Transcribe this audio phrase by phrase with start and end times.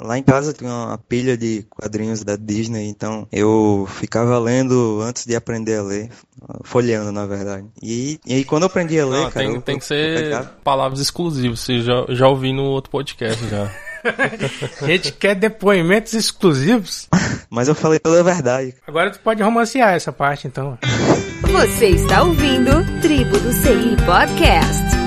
[0.00, 5.24] Lá em casa tinha uma pilha de quadrinhos da Disney, então eu ficava lendo antes
[5.24, 6.10] de aprender a ler,
[6.64, 7.66] folheando na verdade.
[7.82, 10.22] E, e aí quando eu aprendi a ler, Não, cara, tem, eu, tem que ser
[10.24, 11.60] pegava- palavras exclusivas.
[11.60, 13.70] Você já, já ouvi no outro podcast já.
[14.82, 17.08] A gente quer depoimentos exclusivos.
[17.50, 18.74] mas eu falei toda a verdade.
[18.86, 20.78] Agora tu pode romancear essa parte, então.
[21.42, 22.70] Você está ouvindo
[23.00, 25.05] Tribo do CI Podcast.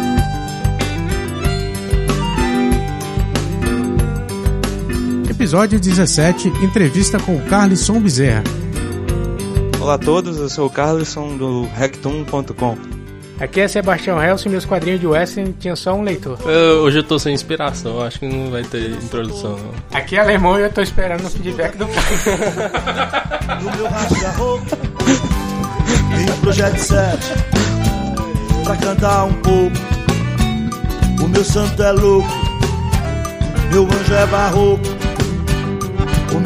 [5.40, 8.43] Episódio 17, entrevista com o Carlisson Bezerra.
[9.79, 12.78] Olá a todos, eu sou o Carlson do Rectum.com.
[13.39, 16.38] Aqui é Sebastião Helson e meus quadrinhos de Western tinham só um leitor.
[16.46, 19.52] Eu- hoje eu tô sem inspiração, acho que não vai ter introdução.
[19.57, 19.71] Não.
[19.98, 22.04] Aqui é alemão e eu tô esperando o feedback do pai.
[23.64, 27.18] no meu racha roupa Tem um projeto 7
[28.65, 29.76] Pra cantar um pouco
[31.24, 32.30] O meu santo é louco
[33.72, 34.84] Meu anjo é barroco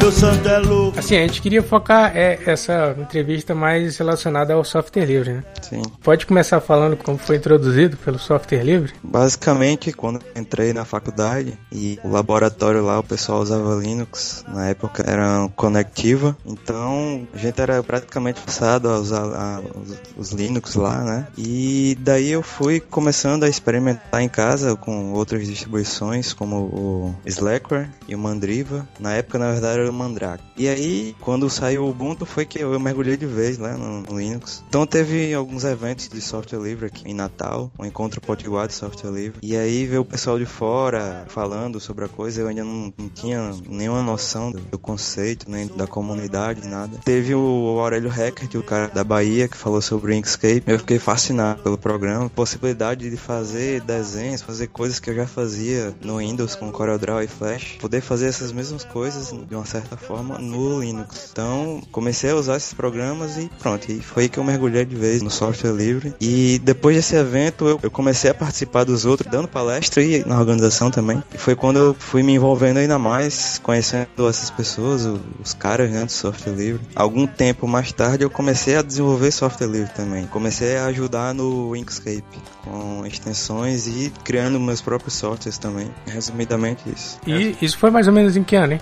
[0.04, 4.62] meu santo é louco Assim, a gente queria focar é, essa entrevista mais relacionada ao
[4.62, 5.44] software livre, né?
[5.62, 5.80] Sim.
[6.02, 8.92] Pode começar falando como foi introduzido pelo software livre?
[9.02, 14.68] Basicamente, quando eu entrei na faculdade e o laboratório lá, o pessoal usava Linux, na
[14.68, 20.74] época era conectiva, então a gente era praticamente forçado a usar a- os, os Linux
[20.74, 21.26] lá, né?
[21.38, 27.88] E daí eu fui começando a experimentar em casa com outras distribuições, como o Slackware
[28.06, 28.86] e o Mandriva.
[29.00, 30.44] Na época, na verdade, era o Mandrake.
[30.56, 34.18] E aí, quando saiu o Ubuntu, foi que eu mergulhei de vez né, no, no
[34.18, 34.62] Linux.
[34.68, 39.10] Então teve alguns eventos de software livre aqui em Natal, um encontro potiguar de software
[39.10, 39.38] livre.
[39.42, 43.08] E aí veio o pessoal de fora falando sobre a coisa, eu ainda não, não
[43.08, 46.98] tinha nenhuma noção do, do conceito, nem da comunidade, nada.
[47.04, 50.62] Teve o Aurélio Hackert, o cara da Bahia, que falou sobre o Inkscape.
[50.66, 55.94] Eu fiquei fascinado pelo programa, possibilidade de fazer desenhos, fazer coisas que eu já fazia
[56.02, 60.38] no Windows com CorelDRAW e Flash, poder fazer essas mesmas coisas de uma certa forma
[60.38, 61.28] no Linux.
[61.32, 64.96] Então, comecei a usar esses programas e pronto, e foi aí que eu mergulhei de
[64.96, 66.14] vez no software livre.
[66.20, 70.38] E depois desse evento, eu, eu comecei a participar dos outros, dando palestra e na
[70.38, 71.22] organização também.
[71.34, 75.06] E foi quando eu fui me envolvendo ainda mais, conhecendo essas pessoas,
[75.42, 76.80] os caras né, do software livre.
[76.94, 80.26] Algum tempo mais tarde, eu comecei a desenvolver software livre também.
[80.26, 82.24] Comecei a ajudar no Inkscape,
[82.62, 85.90] com extensões e criando meus próprios softwares também.
[86.06, 87.18] Resumidamente isso.
[87.26, 88.80] E isso foi mais ou menos em que ano, hein?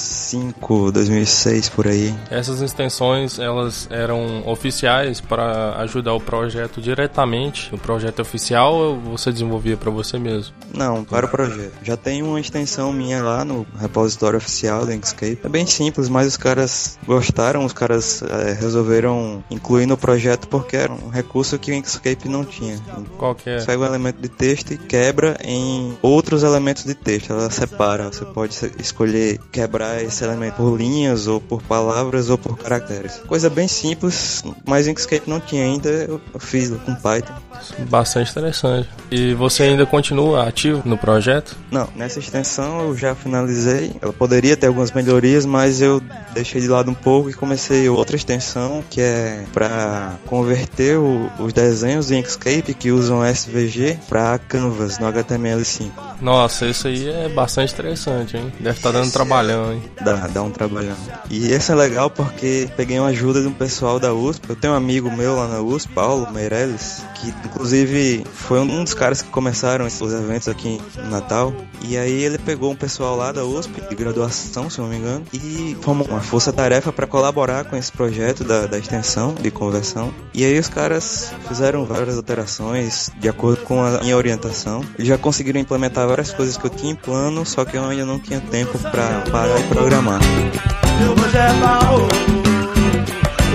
[0.00, 2.14] 2005, 2006 por aí.
[2.30, 7.72] Essas extensões, elas eram oficiais para ajudar o projeto diretamente.
[7.74, 10.54] O projeto oficial ou você desenvolvia para você mesmo?
[10.72, 11.72] Não, para o projeto.
[11.82, 15.40] Já tem uma extensão minha lá no repositório oficial do Inkscape.
[15.44, 20.76] É bem simples, mas os caras gostaram, os caras eh, resolveram incluir no projeto porque
[20.76, 22.78] era um recurso que o Inkscape não tinha.
[23.18, 23.64] Qual que é?
[23.64, 27.32] Pega um elemento de texto e quebra em outros elementos de texto.
[27.32, 28.10] Ela separa.
[28.12, 33.20] Você pode escolher quebrar esse elemento por linhas, ou por palavras, ou por caracteres.
[33.26, 35.88] Coisa bem simples, mas o Inkscape não tinha ainda.
[35.88, 37.32] Eu eu fiz com Python.
[37.88, 38.88] Bastante interessante.
[39.10, 41.56] E você ainda continua ativo no projeto?
[41.70, 43.92] Não, nessa extensão eu já finalizei.
[44.00, 46.00] Ela poderia ter algumas melhorias, mas eu
[46.32, 51.52] deixei de lado um pouco e comecei outra extensão que é para converter o- os
[51.52, 55.90] desenhos em Inkscape que usam SVG para Canvas no HTML5.
[56.20, 58.52] Nossa, isso aí é bastante interessante, hein?
[58.60, 59.82] Deve estar dando trabalhão, hein?
[60.02, 60.96] Dá, dá um trabalhão.
[61.30, 64.50] E esse é legal porque peguei uma ajuda de um pessoal da USP.
[64.50, 68.94] Eu tenho um amigo meu lá na USP, Paulo Meirelles, que inclusive foi um dos
[68.94, 71.54] caras que começaram esses eventos aqui no Natal.
[71.82, 75.24] E aí ele pegou um pessoal lá da USP, de graduação, se não me engano,
[75.32, 80.12] e formou uma força-tarefa para colaborar com esse projeto da, da extensão de conversão.
[80.34, 84.84] E aí os caras fizeram várias alterações de acordo com a minha orientação.
[84.98, 88.04] Eles já conseguiram implementar várias coisas que eu tinha em plano, só que eu ainda
[88.04, 90.18] não tinha tempo para parar e programar.
[90.98, 92.08] Meu anjo é barroco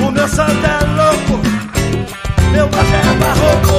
[0.07, 1.41] O meu santo é louco
[2.53, 3.75] Meu anjo é barroco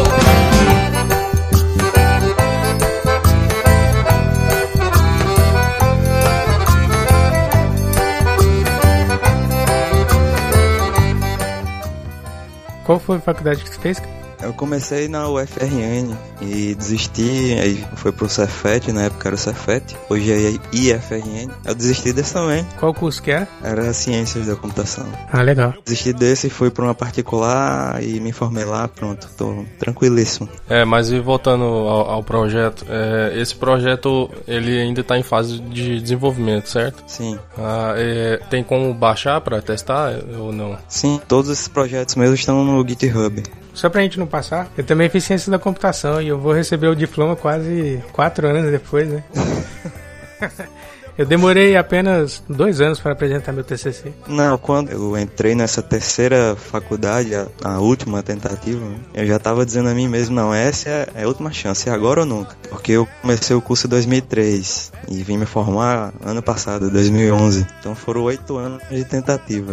[12.84, 14.01] Qual foi a faculdade que tu fez?
[14.42, 19.97] Eu comecei na UFRN e desisti, aí foi pro Cefet, na época era o Cefet,
[20.09, 21.50] hoje é IFRN.
[21.65, 23.48] Eu desisti desse também, Qual curso que era?
[23.62, 25.06] era Ciências da Computação.
[25.33, 25.74] Ah, legal.
[25.84, 30.48] Desisti desse e fui pra uma particular e me formei lá, pronto, tô tranquilíssimo.
[30.68, 35.59] É, mas e voltando ao, ao projeto, é, esse projeto ele ainda está em fase
[35.60, 37.03] de desenvolvimento, certo?
[37.06, 40.77] Sim, Ah, é, tem como baixar para testar ou não?
[40.88, 43.42] sim, todos esses projetos meus estão no GitHub.
[43.77, 46.89] Só pra gente não passar, eu também fiz ciência da computação e eu vou receber
[46.89, 49.23] o diploma quase quatro anos depois, né?
[51.18, 54.13] Eu demorei apenas dois anos para apresentar meu TCC.
[54.28, 58.84] Não, quando eu entrei nessa terceira faculdade, a, a última tentativa,
[59.15, 61.92] eu já tava dizendo a mim mesmo, não, essa é, é a última chance, é
[61.92, 62.54] agora ou nunca.
[62.68, 67.66] Porque eu comecei o curso em 2003 e vim me formar ano passado, 2011.
[67.80, 69.72] Então foram oito anos de tentativa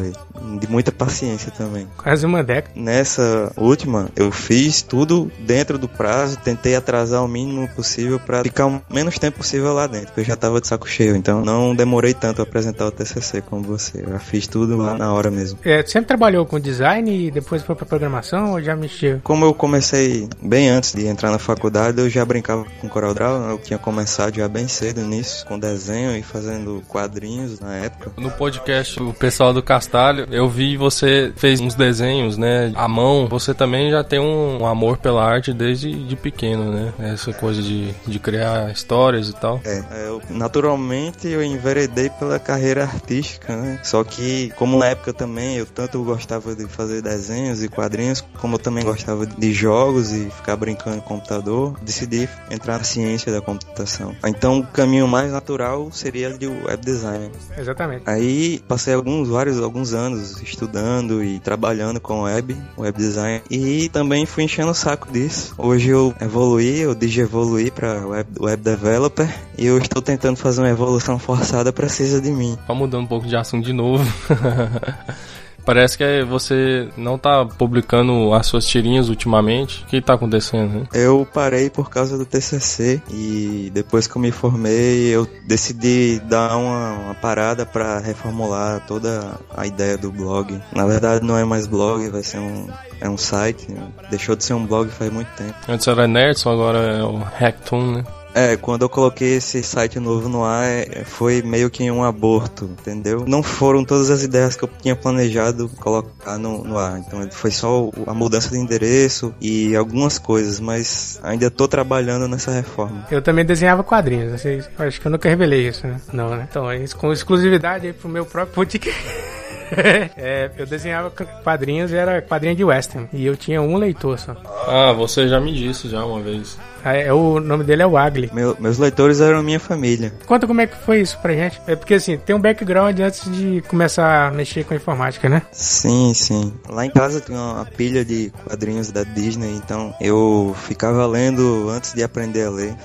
[0.59, 1.87] de muita paciência também.
[1.97, 2.73] Quase uma década.
[2.79, 8.67] Nessa última, eu fiz tudo dentro do prazo, tentei atrasar o mínimo possível para ficar
[8.67, 11.75] o menos tempo possível lá dentro, porque eu já tava de saco cheio, então não
[11.75, 14.01] demorei tanto a apresentar o TCC como você.
[14.01, 15.59] Eu já fiz tudo lá na hora mesmo.
[15.63, 19.19] É, sempre trabalhou com design e depois foi pra programação ou já mexeu?
[19.23, 23.57] Como eu comecei bem antes de entrar na faculdade, eu já brincava com CorelDRAW, eu
[23.57, 28.11] tinha começado já bem cedo nisso, com desenho e fazendo quadrinhos na época.
[28.17, 33.27] No podcast, o pessoal do Castalho, eu vi você fez uns desenhos, né, à mão.
[33.27, 36.93] Você também já tem um, um amor pela arte desde de pequeno, né?
[36.99, 39.61] Essa coisa de, de criar histórias e tal.
[39.65, 43.79] É, eu, naturalmente eu enveredei pela carreira artística, né?
[43.83, 48.55] Só que, como na época também eu tanto gostava de fazer desenhos e quadrinhos, como
[48.55, 53.41] eu também gostava de jogos e ficar brincando no computador, decidi entrar na ciência da
[53.41, 54.15] computação.
[54.25, 57.31] Então o caminho mais natural seria de web design.
[57.57, 58.03] Exatamente.
[58.05, 64.25] Aí passei alguns vários alguns anos estudando e trabalhando com web, web design e também
[64.25, 65.53] fui enchendo o saco disso.
[65.57, 69.27] Hoje eu evoluí, eu digievoluí para web, web developer
[69.57, 72.57] e eu estou tentando fazer uma evolução forçada precisa de mim.
[72.65, 74.03] Só mudando um pouco de assunto de novo.
[75.65, 79.83] Parece que você não tá publicando as suas tirinhas ultimamente.
[79.83, 80.81] O que tá acontecendo?
[80.81, 80.87] Né?
[80.93, 86.57] Eu parei por causa do TCC e depois que eu me formei, eu decidi dar
[86.57, 90.59] uma, uma parada para reformular toda a ideia do blog.
[90.73, 92.67] Na verdade, não é mais blog, vai ser um
[92.99, 93.67] é um site.
[94.09, 95.53] Deixou de ser um blog faz muito tempo.
[95.67, 98.03] Antes era Nerdson, agora é o Hacktoon, né?
[98.33, 102.65] É, quando eu coloquei esse site novo no ar, é, foi meio que um aborto,
[102.65, 103.25] entendeu?
[103.27, 106.99] Não foram todas as ideias que eu tinha planejado colocar no, no ar.
[106.99, 112.51] Então foi só a mudança de endereço e algumas coisas, mas ainda tô trabalhando nessa
[112.51, 113.05] reforma.
[113.11, 115.99] Eu também desenhava quadrinhos, assim, acho que eu nunca revelei isso, né?
[116.11, 116.47] Não, né?
[116.49, 119.03] Então, é com exclusividade aí pro meu próprio podcast.
[120.17, 121.11] é, eu desenhava
[121.43, 123.07] quadrinhos e era quadrinho de western.
[123.13, 124.35] E eu tinha um leitor só.
[124.67, 126.57] Ah, você já me disse já uma vez.
[126.83, 128.29] É, o nome dele é o Agli.
[128.33, 130.13] Meu, meus leitores eram minha família.
[130.25, 131.61] Conta como é que foi isso pra gente.
[131.65, 135.41] É porque assim, tem um background antes de começar a mexer com informática, né?
[135.51, 136.53] Sim, sim.
[136.67, 141.93] Lá em casa tinha uma pilha de quadrinhos da Disney, então eu ficava lendo antes
[141.93, 142.75] de aprender a ler.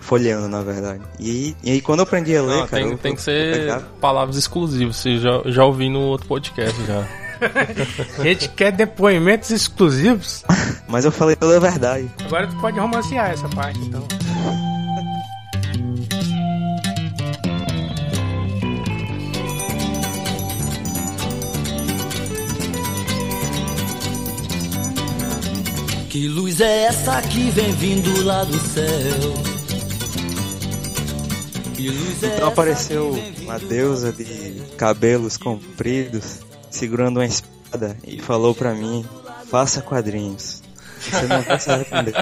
[0.00, 1.00] Folheando, na verdade.
[1.18, 2.82] E, e aí, quando eu aprendi a ler, Não, cara.
[2.82, 4.96] tem, eu, tem eu, que ser palavras exclusivas.
[4.96, 7.06] Você já, já ouvi no outro podcast já.
[8.18, 10.44] a gente quer depoimentos exclusivos.
[10.88, 12.10] Mas eu falei toda a verdade.
[12.24, 14.06] Agora tu pode romancear essa parte, então.
[26.08, 29.51] Que luz é essa que vem vindo lá do céu?
[31.88, 36.40] Então apareceu uma deusa de cabelos compridos
[36.70, 39.04] segurando uma espada e falou pra mim:
[39.50, 40.61] faça quadrinhos.
[41.10, 42.14] Você não vai se arrepender.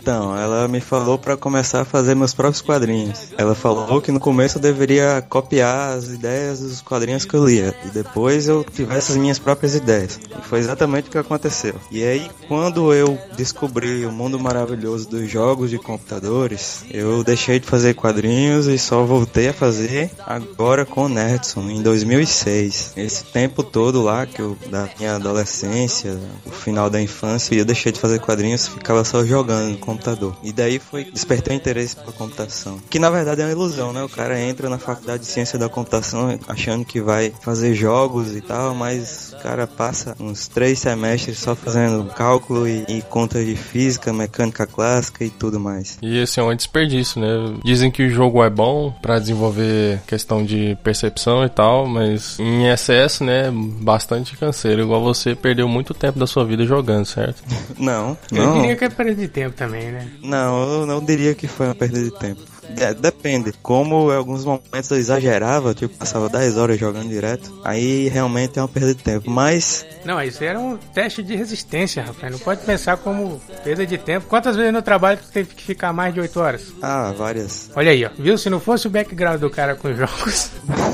[0.00, 3.32] Então, ela me falou pra começar a fazer meus próprios quadrinhos.
[3.36, 7.74] Ela falou que no começo eu deveria copiar as ideias dos quadrinhos que eu lia.
[7.84, 10.20] E depois eu tivesse as minhas próprias ideias.
[10.30, 11.74] E foi exatamente o que aconteceu.
[11.90, 17.66] E aí, quando eu descobri o mundo maravilhoso dos jogos de computadores, eu deixei de
[17.66, 22.92] fazer quadrinhos e só voltei a fazer agora com o Nerdson, em 2006.
[22.96, 27.92] Esse tempo todo lá, que eu, da minha adolescência, o final da infância, eu deixei
[27.92, 30.36] de fazer quadrinhos, ficava só jogando no computador.
[30.42, 32.78] E daí foi despertou interesse pela computação.
[32.90, 34.02] Que na verdade é uma ilusão, né?
[34.02, 38.40] O cara entra na faculdade de ciência da computação achando que vai fazer jogos e
[38.40, 43.56] tal, mas o cara passa uns três semestres só fazendo cálculo e, e conta de
[43.56, 45.98] física, mecânica clássica e tudo mais.
[46.02, 47.58] E esse é um desperdício, né?
[47.64, 52.68] Dizem que o jogo é bom pra desenvolver questão de percepção e tal, mas em
[52.68, 54.82] excesso, né, bastante canseiro.
[54.82, 57.42] Igual você perdeu muito tempo da sua vida jogando, certo?
[57.78, 58.60] Não, Eu não.
[58.60, 60.08] diria que é perda de tempo também, né?
[60.22, 62.42] Não, eu não diria que foi uma perda de tempo.
[62.78, 63.52] É, depende.
[63.62, 68.62] Como em alguns momentos eu exagerava, tipo, passava 10 horas jogando direto, aí realmente é
[68.62, 69.30] uma perda de tempo.
[69.30, 72.30] Mas, Não, isso era um teste de resistência, rapaz.
[72.32, 74.26] Não pode pensar como perda de tempo.
[74.28, 76.72] Quantas vezes no trabalho tu teve que ficar mais de 8 horas?
[76.82, 77.70] ah, várias.
[77.74, 78.10] Olha aí, ó.
[78.18, 78.36] Viu?
[78.38, 80.50] Se não fosse o background do cara com jogos.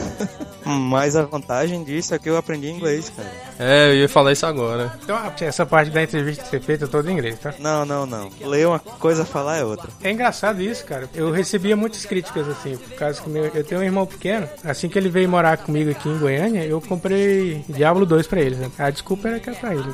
[0.65, 3.29] Mas a vantagem disso é que eu aprendi inglês, cara.
[3.59, 4.93] É, eu ia falar isso agora.
[5.03, 7.53] Então, essa parte da entrevista ser feita toda em inglês, tá?
[7.59, 8.31] Não, não, não.
[8.41, 9.89] Ler uma coisa, falar é outra.
[10.03, 11.09] É engraçado isso, cara.
[11.15, 14.49] Eu recebi recebia muitas críticas, assim, por causa que meu, eu tenho um irmão pequeno.
[14.65, 18.59] Assim que ele veio morar comigo aqui em Goiânia, eu comprei Diablo 2 pra eles,
[18.59, 18.71] né?
[18.79, 19.85] A desculpa era que era pra ele.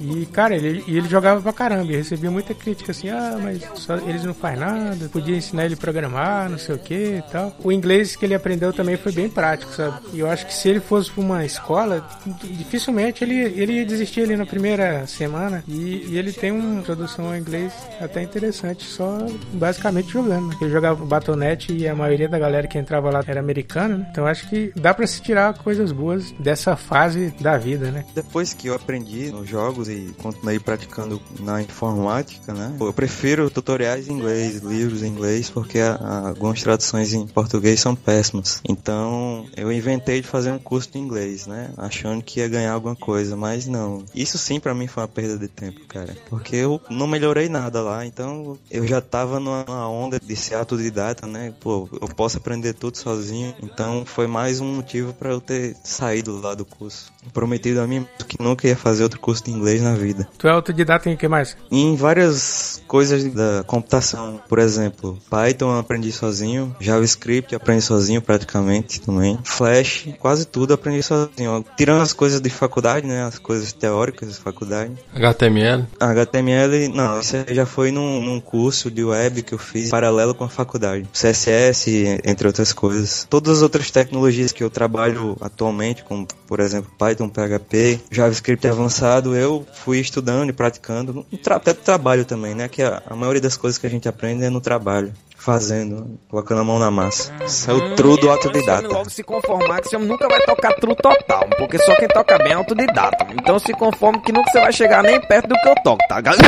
[0.00, 1.92] E, cara, ele, ele jogava pra caramba.
[1.92, 5.74] E recebia muita crítica assim, ah, mas só, eles não fazem nada, podia ensinar ele
[5.74, 7.54] a programar, não sei o que e tal.
[7.62, 9.98] O inglês que ele aprendeu também foi bem prático, sabe?
[10.14, 12.06] E eu acho que se ele fosse pra uma escola,
[12.42, 15.62] dificilmente ele, ele ia desistir ali na primeira semana.
[15.68, 20.48] E, e ele tem uma introdução ao inglês até interessante, só basicamente jogando.
[20.48, 20.56] Né?
[20.60, 24.08] Ele jogava Batonete e a maioria da galera que entrava lá era americana, né?
[24.10, 28.04] Então acho que dá para se tirar coisas boas dessa fase da vida, né?
[28.14, 32.74] Depois que eu aprendi nos jogos e continuei praticando na informática, né?
[32.80, 38.60] Eu prefiro tutoriais em inglês, livros em inglês, porque algumas traduções em português são péssimas.
[38.68, 41.70] Então eu inventei de fazer um curso de inglês, né?
[41.76, 44.04] Achando que ia ganhar alguma coisa, mas não.
[44.14, 46.16] Isso sim para mim foi uma perda de tempo, cara.
[46.28, 51.07] Porque eu não melhorei nada lá, então eu já tava numa onda de ser autodidata,
[51.26, 51.52] né?
[51.60, 53.54] Pô, eu posso aprender tudo sozinho.
[53.62, 57.12] Então foi mais um motivo para eu ter saído lá do curso.
[57.32, 60.28] Prometido a mim que nunca ia fazer outro curso de inglês na vida.
[60.38, 61.56] Tu é autodidata em que mais?
[61.70, 69.00] Em várias coisas da computação, por exemplo, Python eu aprendi sozinho, JavaScript aprendi sozinho praticamente
[69.00, 71.64] também, Flash, quase tudo aprendi sozinho.
[71.76, 74.92] Tirando as coisas de faculdade, né, as coisas teóricas de faculdade.
[75.14, 75.86] HTML?
[76.00, 80.44] HTML, não, isso já foi num, num curso de web que eu fiz paralelo com
[80.44, 80.97] a faculdade.
[81.12, 83.26] CSS, entre outras coisas.
[83.28, 89.36] Todas as outras tecnologias que eu trabalho atualmente, como por exemplo Python, PHP, JavaScript avançado,
[89.36, 92.68] eu fui estudando e praticando, tra até trabalho também, né?
[92.68, 96.60] Que a, a maioria das coisas que a gente aprende é no trabalho fazendo, colocando
[96.60, 97.32] a mão na massa.
[97.46, 98.86] Isso é o true do autodidata.
[98.88, 102.52] logo se conformar que você nunca vai tocar true total, porque só quem toca bem
[102.52, 103.26] é autodidata.
[103.32, 106.20] Então se conforme que nunca você vai chegar nem perto do que eu toco, tá,
[106.20, 106.44] galera?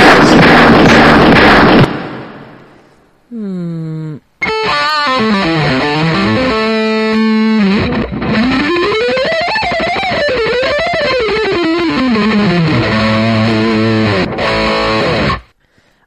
[3.33, 4.19] Hum.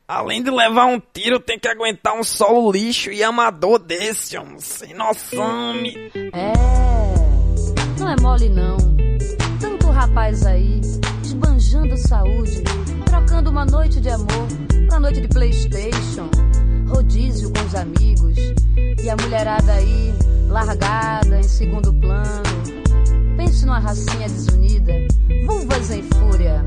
[0.08, 4.60] Além de levar um tiro, tem que aguentar um solo lixo e amador desse, homem.
[4.60, 5.96] Sem noção, me...
[6.34, 6.54] É,
[8.00, 8.78] não é mole não.
[9.60, 10.82] Tanto rapaz aí,
[11.44, 12.64] esbanjando saúde,
[13.06, 14.48] trocando uma noite de amor
[14.88, 16.30] pra noite de Playstation,
[16.88, 18.38] rodízio com os amigos,
[19.04, 20.14] e a mulherada aí,
[20.48, 22.44] largada em segundo plano.
[23.36, 24.94] Pense numa racinha desunida,
[25.46, 26.64] vulvas em fúria.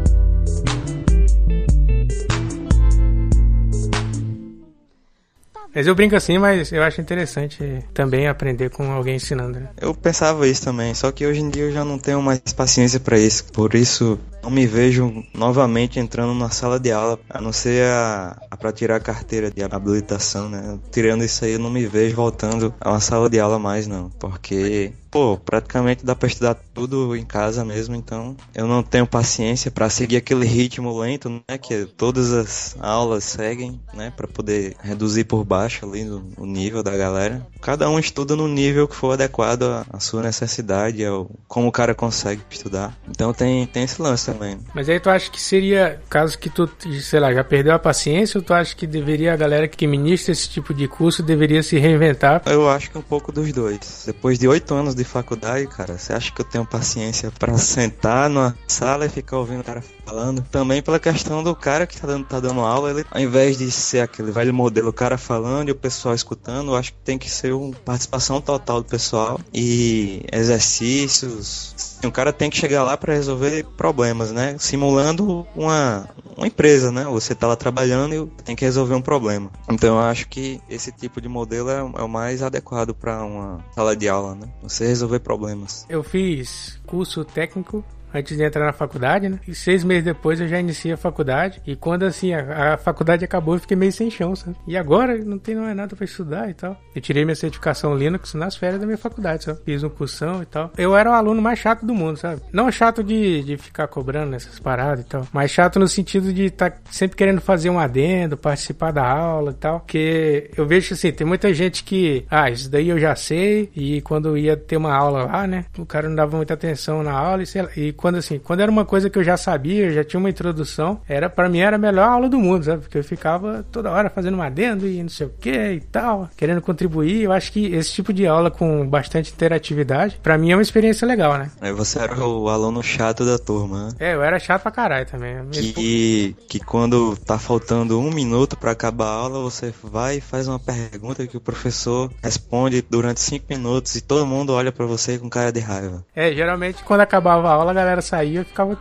[5.76, 9.60] Mas eu brinco assim, mas eu acho interessante também aprender com alguém ensinando.
[9.60, 9.68] Né?
[9.78, 12.98] Eu pensava isso também, só que hoje em dia eu já não tenho mais paciência
[12.98, 13.44] para isso.
[13.52, 18.40] Por isso, não me vejo novamente entrando na sala de aula, a não ser a,
[18.50, 20.78] a para tirar a carteira de habilitação, né?
[20.90, 24.08] Tirando isso aí, eu não me vejo voltando a uma sala de aula mais, não.
[24.18, 29.70] Porque, pô, praticamente dá pra estudar tudo em casa mesmo, então eu não tenho paciência
[29.70, 31.56] para seguir aquele ritmo lento, né?
[31.56, 34.12] Que todas as aulas seguem, né?
[34.14, 36.06] Para poder reduzir por baixo ali
[36.36, 37.46] o nível da galera.
[37.62, 41.72] Cada um estuda no nível que for adequado à, à sua necessidade, ao como o
[41.72, 42.94] cara consegue estudar.
[43.08, 44.58] Então tem, tem esse lance também.
[44.74, 46.68] Mas aí tu acha que seria, caso que tu,
[47.00, 50.32] sei lá, já perdeu a paciência, ou tu acha que deveria a galera que ministra
[50.32, 52.42] esse tipo de curso deveria se reinventar?
[52.44, 54.02] Eu acho que um pouco dos dois.
[54.04, 58.28] Depois de oito anos de faculdade, cara, você acha que eu tenho paciência para sentar
[58.28, 60.42] numa sala e ficar ouvindo o cara falando?
[60.50, 63.70] Também pela questão do cara que tá dando, tá dando aula, ele, ao invés de
[63.70, 67.18] ser aquele velho modelo, o cara falando e o pessoal escutando, eu acho que tem
[67.18, 71.74] que ser uma participação total do pessoal e exercícios.
[72.04, 74.56] O cara tem que chegar lá para resolver problemas, né?
[74.58, 77.04] Simulando uma, uma empresa, né?
[77.04, 79.50] Você tá lá trabalhando e tem que resolver um problema.
[79.68, 83.64] Então eu acho que esse tipo de modelo é, é o mais adequado para uma
[83.74, 84.48] sala de aula, né?
[84.62, 85.84] Você resolver problemas.
[85.88, 89.38] Eu fiz curso técnico antes de entrar na faculdade, né?
[89.46, 91.60] E seis meses depois eu já iniciei a faculdade.
[91.66, 94.56] E quando assim a, a faculdade acabou, eu fiquei meio sem chão, sabe?
[94.66, 96.80] E agora não tem mais nada para estudar e tal.
[96.94, 99.60] Eu tirei minha certificação Linux nas férias da minha faculdade, sabe?
[99.64, 100.70] Fiz um cursão e tal.
[100.76, 102.40] Eu era o aluno mais chato do mundo, sabe?
[102.52, 106.44] Não chato de, de ficar cobrando essas paradas e tal, mas chato no sentido de
[106.44, 109.80] estar tá sempre querendo fazer um adendo, participar da aula e tal.
[109.80, 113.70] Porque eu vejo assim, tem muita gente que, ah, isso daí eu já sei.
[113.74, 115.64] E quando ia ter uma aula lá, né?
[115.78, 118.60] O cara não dava muita atenção na aula e, sei lá, e quando assim, quando
[118.60, 121.58] era uma coisa que eu já sabia, eu já tinha uma introdução, era para mim
[121.58, 122.82] era a melhor aula do mundo, sabe?
[122.82, 126.28] Porque eu ficava toda hora fazendo um adendo e não sei o que e tal,
[126.36, 127.22] querendo contribuir.
[127.22, 131.06] Eu acho que esse tipo de aula com bastante interatividade, para mim é uma experiência
[131.06, 131.50] legal, né?
[131.60, 133.90] Aí você era o aluno chato da turma, né?
[133.98, 135.36] É, eu era chato pra caralho também.
[135.50, 140.48] Que, que quando tá faltando um minuto para acabar a aula, você vai e faz
[140.48, 145.18] uma pergunta que o professor responde durante cinco minutos e todo mundo olha para você
[145.18, 146.04] com cara de raiva.
[146.14, 148.76] É, geralmente quando acabava a aula a galera saía ficava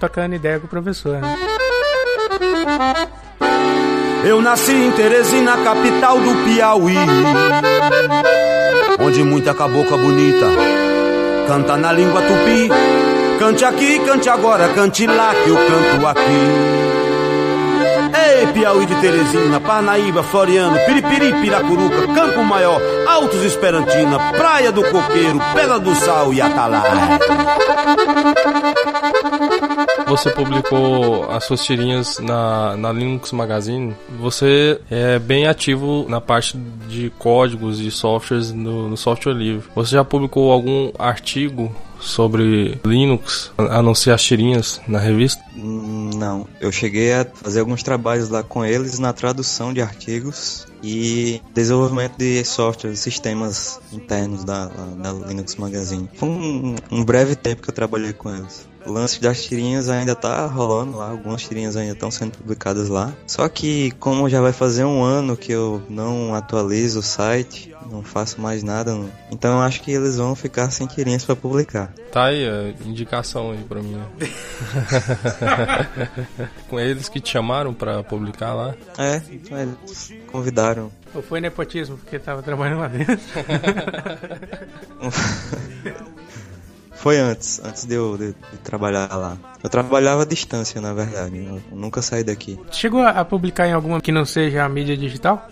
[0.00, 1.36] tocando ideia com o professor, né?
[4.24, 6.96] Eu nasci em Teresina, capital do Piauí,
[9.00, 10.46] onde muita cabocla bonita
[11.46, 12.68] canta na língua tupi.
[13.38, 16.97] Cante aqui, cante agora, cante lá que eu canto aqui.
[18.46, 25.78] Piauí de Teresina, Parnaíba, Floriano, Piripiri, Piracuruca, Campo Maior, Altos Esperantina, Praia do Coqueiro, Pedra
[25.78, 27.18] do Sal e Atalaia.
[30.06, 33.94] Você publicou as suas tirinhas na, na Linux Magazine.
[34.18, 36.56] Você é bem ativo na parte
[36.88, 39.68] de códigos e softwares no, no software livre.
[39.74, 45.42] Você já publicou algum artigo sobre Linux, a não ser as tirinhas na revista?
[45.54, 51.40] Não, eu cheguei a fazer alguns trabalhos lá com eles na tradução de artigos e
[51.52, 56.08] desenvolvimento de software, sistemas internos da, da Linux Magazine.
[56.14, 58.67] Foi um, um breve tempo que eu trabalhei com eles.
[58.86, 63.12] O lance das tirinhas ainda tá rolando lá, algumas tirinhas ainda estão sendo publicadas lá.
[63.26, 68.02] Só que como já vai fazer um ano que eu não atualizo o site, não
[68.02, 69.10] faço mais nada, não.
[69.30, 71.92] então eu acho que eles vão ficar sem tirinhas para publicar.
[72.12, 73.96] Tá aí a indicação aí pra mim.
[73.96, 74.06] né?
[76.68, 78.74] Com eles que te chamaram pra publicar lá.
[78.96, 80.90] É, eles convidaram.
[81.14, 83.18] Ou foi nepotismo, porque tava trabalhando lá dentro?
[86.98, 89.38] Foi antes, antes de eu de, de trabalhar lá.
[89.62, 91.36] Eu trabalhava à distância, na verdade.
[91.38, 92.58] Eu nunca saí daqui.
[92.72, 95.48] Chegou a publicar em alguma que não seja a mídia digital?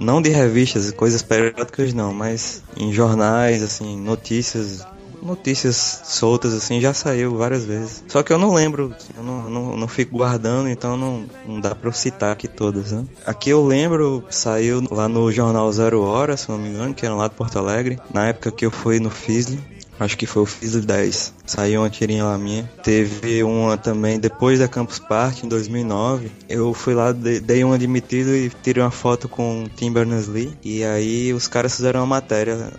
[0.00, 4.84] Não de revistas, coisas periódicas não, mas em jornais, assim, notícias
[5.22, 8.04] notícias soltas assim já saiu várias vezes.
[8.06, 11.74] Só que eu não lembro, eu não, não, não fico guardando, então não, não dá
[11.74, 13.04] pra eu citar aqui todas, né?
[13.26, 17.14] Aqui eu lembro, saiu lá no jornal Zero Hora, se não me engano, que era
[17.14, 19.58] lá de Porto Alegre, na época que eu fui no Fisley.
[19.98, 21.34] Acho que foi o Fisley 10.
[21.46, 22.70] Saiu uma tirinha lá minha.
[22.82, 26.30] Teve uma também depois da Campus Party, em 2009.
[26.48, 30.56] Eu fui lá, dei um admitido e tirei uma foto com o Tim Berners-Lee.
[30.62, 32.72] E aí os caras fizeram uma matéria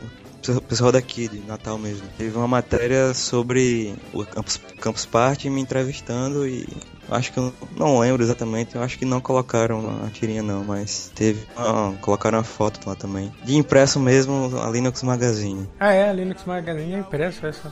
[0.49, 2.07] o pessoal daqui, de Natal mesmo.
[2.17, 6.65] Teve uma matéria sobre o Campus, Campus Party me entrevistando e
[7.11, 11.11] acho que eu não lembro exatamente, eu acho que não colocaram a tirinha não, mas
[11.15, 13.31] teve, ah, colocaram a foto lá também.
[13.43, 15.67] De impresso mesmo, a Linux Magazine.
[15.79, 17.69] Ah é, a Linux Magazine é impresso, é só.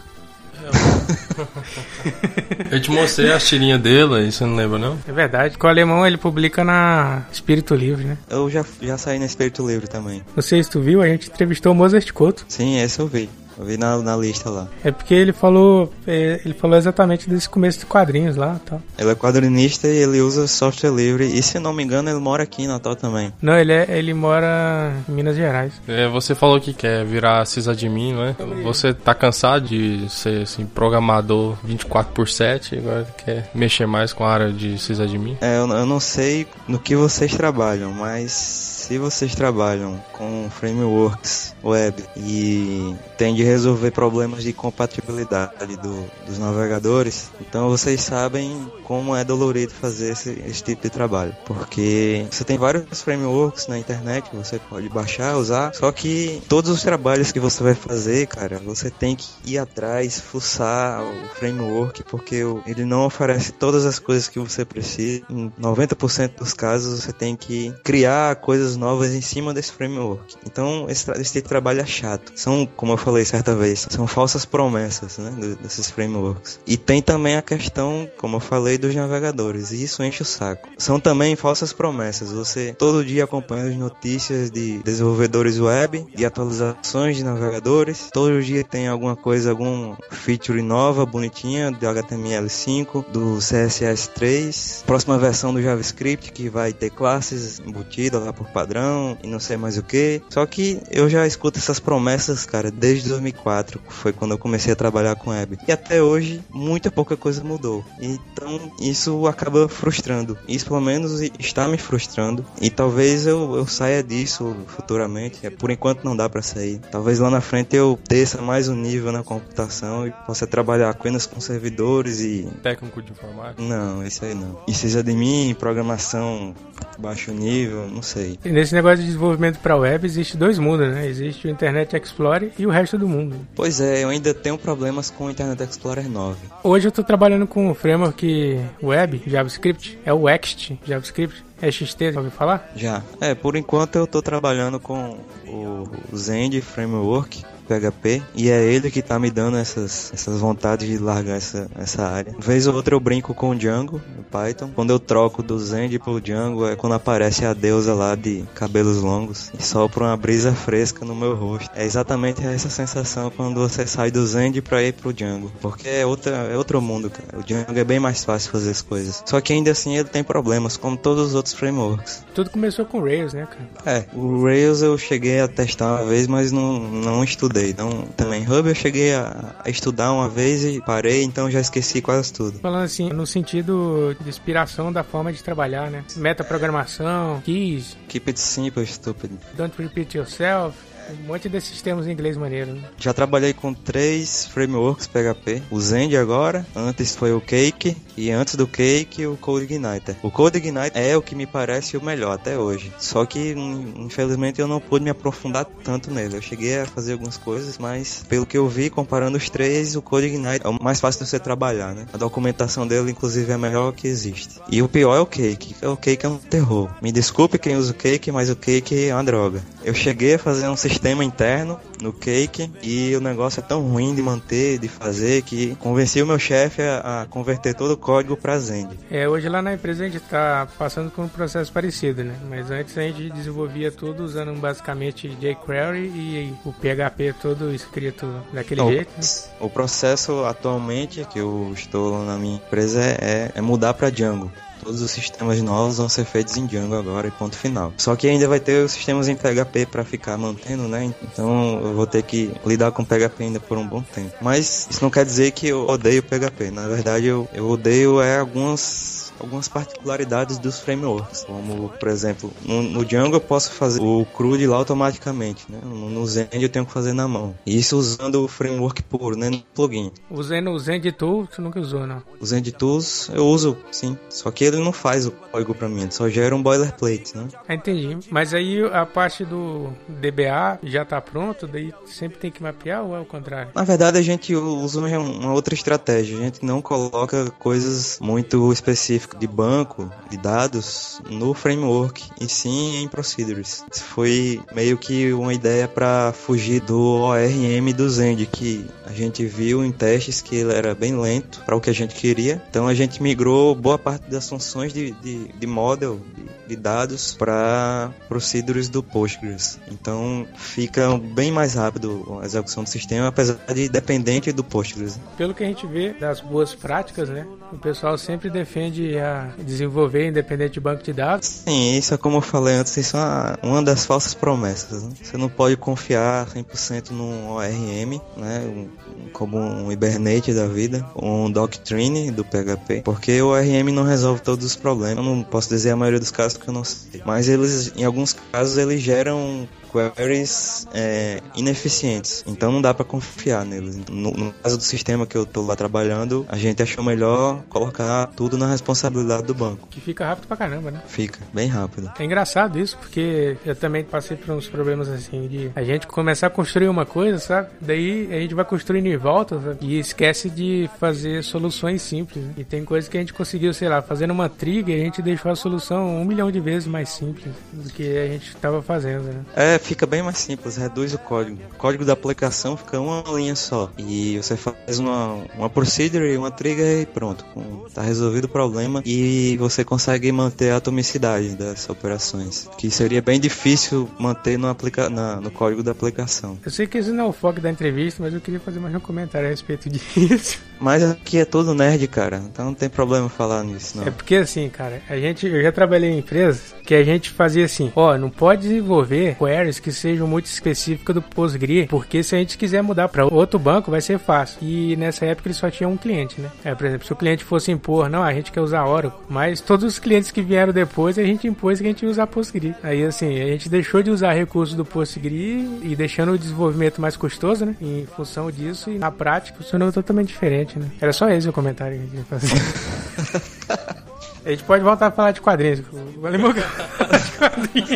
[2.72, 4.98] Eu te mostrei a tirinha dele, isso não lembra não?
[5.08, 8.18] É verdade, que o alemão ele publica na Espírito Livre, né?
[8.30, 10.24] Eu já, já saí na Espírito Livre também.
[10.36, 12.46] Não sei se tu viu, a gente entrevistou o Mozart Couto.
[12.48, 13.30] Sim, esse eu vi.
[13.58, 14.68] Eu vi na, na lista lá.
[14.84, 18.82] É porque ele falou, é, ele falou exatamente desse começo de quadrinhos lá, tal.
[18.98, 21.26] Ele é quadrinista e ele usa software livre.
[21.26, 23.34] E se não me engano, ele mora aqui em Natal também.
[23.42, 25.74] Não, ele é, ele mora em Minas Gerais.
[25.88, 28.36] É, você falou que quer virar sysadmin, não é?
[28.64, 34.24] Você tá cansado de ser assim programador 24 por 7, agora quer mexer mais com
[34.24, 35.38] a área de sysadmin?
[35.42, 41.56] É, eu, eu não sei no que vocês trabalham, mas se vocês trabalham com frameworks
[41.64, 49.16] web e tem de resolver problemas de compatibilidade do, dos navegadores, então vocês sabem como
[49.16, 51.36] é dolorido fazer esse, esse, tipo de trabalho.
[51.46, 56.70] Porque você tem vários frameworks na internet que você pode baixar, usar, só que todos
[56.70, 62.04] os trabalhos que você vai fazer, cara, você tem que ir atrás, fuçar o framework,
[62.04, 65.24] porque ele não oferece todas as coisas que você precisa.
[65.28, 70.36] Em 90% dos casos você tem que criar coisas novas em cima desse framework.
[70.46, 72.32] Então esse, esse trabalho é chato.
[72.36, 76.60] São, como eu falei certa vez, são falsas promessas, né, desses frameworks.
[76.66, 80.70] E tem também a questão, como eu falei, dos navegadores, e isso enche o saco.
[80.78, 82.32] São também falsas promessas.
[82.32, 88.10] Você todo dia acompanha as notícias de desenvolvedores web, de atualizações de navegadores.
[88.12, 95.54] Todo dia tem alguma coisa, algum feature nova, bonitinha, do HTML5, do CSS3, próxima versão
[95.54, 99.78] do JavaScript que vai ter classes embutidas lá por padrão padrão e não sei mais
[99.78, 100.22] o que.
[100.30, 104.74] Só que eu já escuto essas promessas, cara, desde 2004, que foi quando eu comecei
[104.74, 105.58] a trabalhar com web.
[105.68, 107.86] E até hoje, muita pouca coisa mudou.
[108.02, 110.38] Então, isso acaba frustrando.
[110.48, 112.46] Isso, pelo menos, está me frustrando.
[112.60, 115.46] E talvez eu, eu saia disso futuramente.
[115.46, 116.80] É, por enquanto, não dá para sair.
[116.92, 121.26] Talvez lá na frente eu desça mais um nível na computação e possa trabalhar apenas
[121.26, 122.48] com servidores e.
[122.64, 123.62] Técnico de informática?
[123.62, 124.60] Não, isso aí não.
[124.68, 126.56] E seja de mim, programação
[126.98, 128.40] baixo nível, não sei.
[128.56, 131.06] Nesse negócio de desenvolvimento para web existe dois mundos, né?
[131.06, 133.36] Existe o Internet Explorer e o resto do mundo.
[133.54, 136.38] Pois é, eu ainda tenho problemas com o Internet Explorer 9.
[136.64, 141.44] Hoje eu estou trabalhando com um framework web, JavaScript, é o Ext JavaScript.
[141.62, 142.72] É XT, já ouviu falar?
[142.76, 143.02] Já.
[143.22, 149.02] É, por enquanto eu estou trabalhando com o Zend Framework, PHP e é ele que
[149.02, 152.34] tá me dando essas, essas vontades de largar essa, essa área.
[152.40, 154.70] Vez ou outra eu brinco com o Django, o Python.
[154.74, 158.98] Quando eu troco do Zend pro Django é quando aparece a deusa lá de cabelos
[158.98, 161.70] longos e sopra uma brisa fresca no meu rosto.
[161.76, 165.52] É exatamente essa sensação quando você sai do Zend pra ir pro Django.
[165.62, 167.40] Porque é, outra, é outro mundo, cara.
[167.40, 169.24] O Django é bem mais fácil fazer as coisas.
[169.26, 172.24] Só que ainda assim ele tem problemas, como todos os outros frameworks.
[172.34, 173.98] Tudo começou com Rails, né, cara?
[173.98, 177.70] É, o Rails eu cheguei a testar uma vez, mas não, não estudei estudei.
[177.70, 182.02] Então, também Hub eu cheguei a, a, estudar uma vez e parei, então já esqueci
[182.02, 182.60] quase tudo.
[182.60, 186.04] Falando assim, no sentido de inspiração da forma de trabalhar, né?
[186.16, 187.98] Metaprogramação, keys.
[188.08, 189.32] Keep it simple, stupid.
[189.56, 190.76] Don't repeat yourself.
[191.10, 192.82] Um monte desses termos em inglês maneiro, né?
[192.98, 195.62] Já trabalhei com três frameworks PHP.
[195.70, 200.16] O Zend agora, antes foi o Cake e antes do Cake o Code Igniter.
[200.24, 202.92] O Code Igniter é o que me parece o melhor até hoje.
[202.98, 203.54] Só que
[203.98, 206.38] infelizmente eu não pude me aprofundar tanto nele.
[206.38, 210.02] Eu cheguei a fazer algumas coisas, mas pelo que eu vi, comparando os três, o
[210.02, 212.08] Code Igniter é o mais fácil de você trabalhar, né?
[212.12, 214.60] A documentação dele inclusive é a melhor que existe.
[214.72, 215.76] E o pior é o Cake.
[215.86, 216.90] O Cake é um terror.
[217.02, 219.62] Me desculpe quem usa o Cake, mas o Cake é uma droga.
[219.84, 223.82] Eu cheguei a fazer um sistema sistema interno no Cake e o negócio é tão
[223.82, 227.98] ruim de manter, de fazer, que convenci o meu chefe a, a, converter todo o
[227.98, 228.98] código para Zend.
[229.12, 232.36] É, hoje lá na empresa a gente está passando por um processo parecido, né?
[232.50, 238.86] Mas antes a gente desenvolvia tudo usando basicamente jQuery e o PHP todo escrito daquele
[238.86, 239.12] jeito.
[239.18, 239.24] Né?
[239.60, 244.52] O processo atualmente que eu estou na minha empresa é, é mudar para Django.
[244.86, 247.92] Todos os sistemas novos vão ser feitos em Django agora e ponto final.
[247.98, 251.12] Só que ainda vai ter os sistemas em PHP para ficar mantendo, né?
[251.24, 254.36] Então eu vou ter que lidar com PHP ainda por um bom tempo.
[254.40, 256.70] Mas isso não quer dizer que eu odeio PHP.
[256.70, 262.82] Na verdade, eu, eu odeio é algumas algumas particularidades dos frameworks, como por exemplo, no,
[262.82, 265.80] no Django eu posso fazer o CRUD lá automaticamente, né?
[265.84, 267.56] no, no Zend eu tenho que fazer na mão.
[267.66, 269.50] Isso usando o framework puro, né?
[269.50, 270.12] no plugin.
[270.30, 272.22] Usando o Zend Tools, você nunca usou, não?
[272.40, 276.02] O Zend Tools eu uso, sim, só que ele não faz o código para mim,
[276.02, 277.48] ele só gera um boilerplate, né?
[277.68, 278.18] Ah, entendi.
[278.30, 283.16] Mas aí a parte do DBA já está pronto, daí sempre tem que mapear ou
[283.16, 283.72] é o contrário?
[283.74, 289.25] Na verdade a gente usa uma outra estratégia, a gente não coloca coisas muito específicas
[289.38, 293.84] de banco de dados no framework e sim em procedures.
[293.92, 299.46] Isso foi meio que uma ideia para fugir do ORM do Zend, que a gente
[299.46, 302.62] viu em testes que ele era bem lento para o que a gente queria.
[302.70, 307.34] Então a gente migrou boa parte das funções de, de, de model, de, de dados,
[307.34, 309.80] para procedures do Postgres.
[309.92, 315.20] Então fica bem mais rápido a execução do sistema, apesar de dependente do Postgres.
[315.38, 317.46] Pelo que a gente vê das boas práticas, né?
[317.72, 321.48] O pessoal sempre defende a desenvolver independente de banco de dados.
[321.66, 325.04] Sim, isso é como eu falei antes, isso é uma das falsas promessas.
[325.04, 325.12] Né?
[325.22, 328.88] Você não pode confiar 100% num ORM, né?
[329.34, 334.66] Como um Hibernate da vida, um Doctrine do PHP, porque o ORM não resolve todos
[334.66, 335.18] os problemas.
[335.18, 338.04] Eu não posso dizer a maioria dos casos que eu não sei, mas eles, em
[338.04, 339.68] alguns casos, eles geram
[340.16, 342.44] queries é, ineficientes.
[342.46, 343.98] Então não dá para confiar neles.
[344.10, 348.28] No, no, caso do sistema que eu tô lá trabalhando, a gente achou melhor colocar
[348.28, 349.88] tudo na responsabilidade do banco.
[349.90, 351.02] Que fica rápido pra caramba, né?
[351.08, 352.12] Fica, bem rápido.
[352.18, 356.48] É engraçado isso, porque eu também passei por uns problemas assim de a gente começar
[356.48, 357.70] a construir uma coisa, sabe?
[357.82, 359.78] Daí a gente vai construindo em volta sabe?
[359.82, 362.44] e esquece de fazer soluções simples.
[362.44, 362.54] Né?
[362.58, 365.52] E tem coisas que a gente conseguiu, sei lá, fazendo uma trigger, a gente deixou
[365.52, 369.46] a solução um milhão de vezes mais simples do que a gente estava fazendo, né?
[369.56, 371.58] É, fica bem mais simples, reduz o código.
[371.74, 373.92] O código da aplicação fica uma linha só.
[373.98, 377.46] E você faz uma, uma procedure e uma trigger e pronto.
[377.94, 382.70] Tá resolvido o problema e você consegue manter a atomicidade das operações.
[382.78, 386.58] Que seria bem difícil manter no, aplica na, no código da aplicação.
[386.64, 388.94] Eu sei que esse não é o foco da entrevista, mas eu queria fazer mais
[388.94, 390.60] um comentário a respeito disso.
[390.80, 392.38] Mas aqui é todo nerd, cara.
[392.38, 394.06] Então não tem problema falar nisso, não.
[394.06, 397.66] É porque assim, cara, a gente, eu já trabalhei em empresas que a gente fazia
[397.66, 402.40] assim, ó, não pode desenvolver queries que sejam muito específicas do PostgreSQL, porque se a
[402.40, 404.60] gente quiser mudar para outro banco vai ser fácil.
[404.62, 406.52] E nessa época ele só tinha um cliente, né?
[406.64, 409.62] É, por exemplo, se o cliente fosse impor, não, a gente quer usar Oracle, mas
[409.62, 412.76] todos os clientes que vieram depois a gente impôs que a gente ia usar PostgreSQL.
[412.84, 417.16] Aí assim, a gente deixou de usar recursos do PostgreSQL e deixando o desenvolvimento mais
[417.18, 417.76] custoso, né?
[417.82, 420.88] Em função disso e na prática funcionou totalmente diferente, né?
[421.00, 423.96] Era só esse o comentário que a gente ia fazer.
[424.46, 425.82] A gente pode voltar a falar de quadrinhos.
[426.18, 427.90] O alemão de quadrinhos.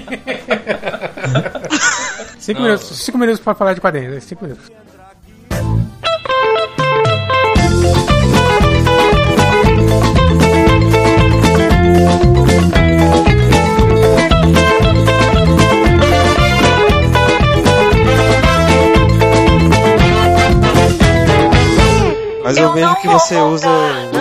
[2.39, 4.23] cinco, minutos, cinco minutos pra falar de quadrinhos.
[4.23, 4.71] Cinco minutos.
[22.49, 23.69] Mas eu vejo que você usa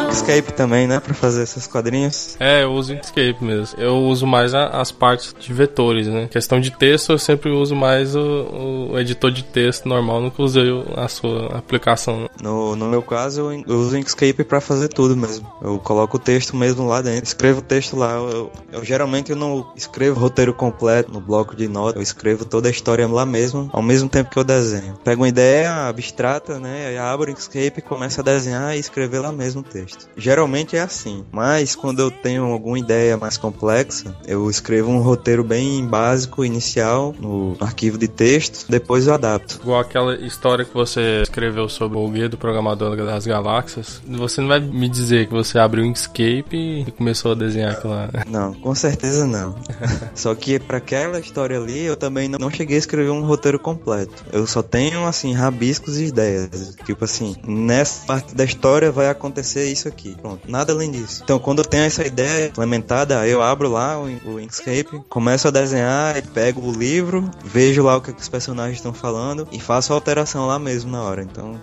[0.09, 1.01] o Escape também, né?
[1.01, 2.37] Pra fazer esses quadrinhos.
[2.41, 3.79] É, eu uso Inkscape mesmo.
[3.79, 6.29] Eu uso mais a- as partes de vetores, né?
[6.29, 10.65] Questão de texto, eu sempre uso mais o, o editor de texto normal, nunca usei
[10.97, 12.29] a sua aplicação.
[12.43, 15.47] No, no meu caso, eu, eu uso Inkscape pra fazer tudo mesmo.
[15.63, 17.25] Eu coloco o texto mesmo lá dentro.
[17.25, 18.13] Escrevo o texto lá.
[18.13, 21.97] Eu, eu- geralmente eu não escrevo o roteiro completo no bloco de notas.
[21.97, 24.95] Eu escrevo toda a história lá mesmo, ao mesmo tempo que eu desenho.
[25.05, 26.87] Pego uma ideia abstrata, né?
[26.89, 29.98] Aí abro o Inkscape, começo a desenhar e escrever lá mesmo o texto.
[30.17, 31.25] Geralmente é assim.
[31.33, 37.15] Mas quando eu tenho alguma ideia mais complexa, eu escrevo um roteiro bem básico, inicial,
[37.19, 38.67] no arquivo de texto.
[38.69, 39.61] Depois eu adapto.
[39.63, 44.01] Igual aquela história que você escreveu sobre o guia do programador das galáxias.
[44.07, 48.09] Você não vai me dizer que você abriu o Inkscape e começou a desenhar lá.
[48.13, 48.25] né?
[48.29, 49.55] Não, com certeza não.
[50.15, 54.25] só que para aquela história ali, eu também não cheguei a escrever um roteiro completo.
[54.33, 56.77] Eu só tenho, assim, rabiscos e ideias.
[56.85, 60.17] Tipo assim, nessa parte da história vai acontecer isso aqui.
[60.21, 61.23] Pronto, nada além disso.
[61.25, 65.51] Então, quando eu tenho essa ideia implementada, eu abro lá o, o Inkscape, começo a
[65.51, 69.61] desenhar, e pego o livro, vejo lá o que, que os personagens estão falando e
[69.61, 71.23] faço a alteração lá mesmo na hora.
[71.23, 71.61] Então,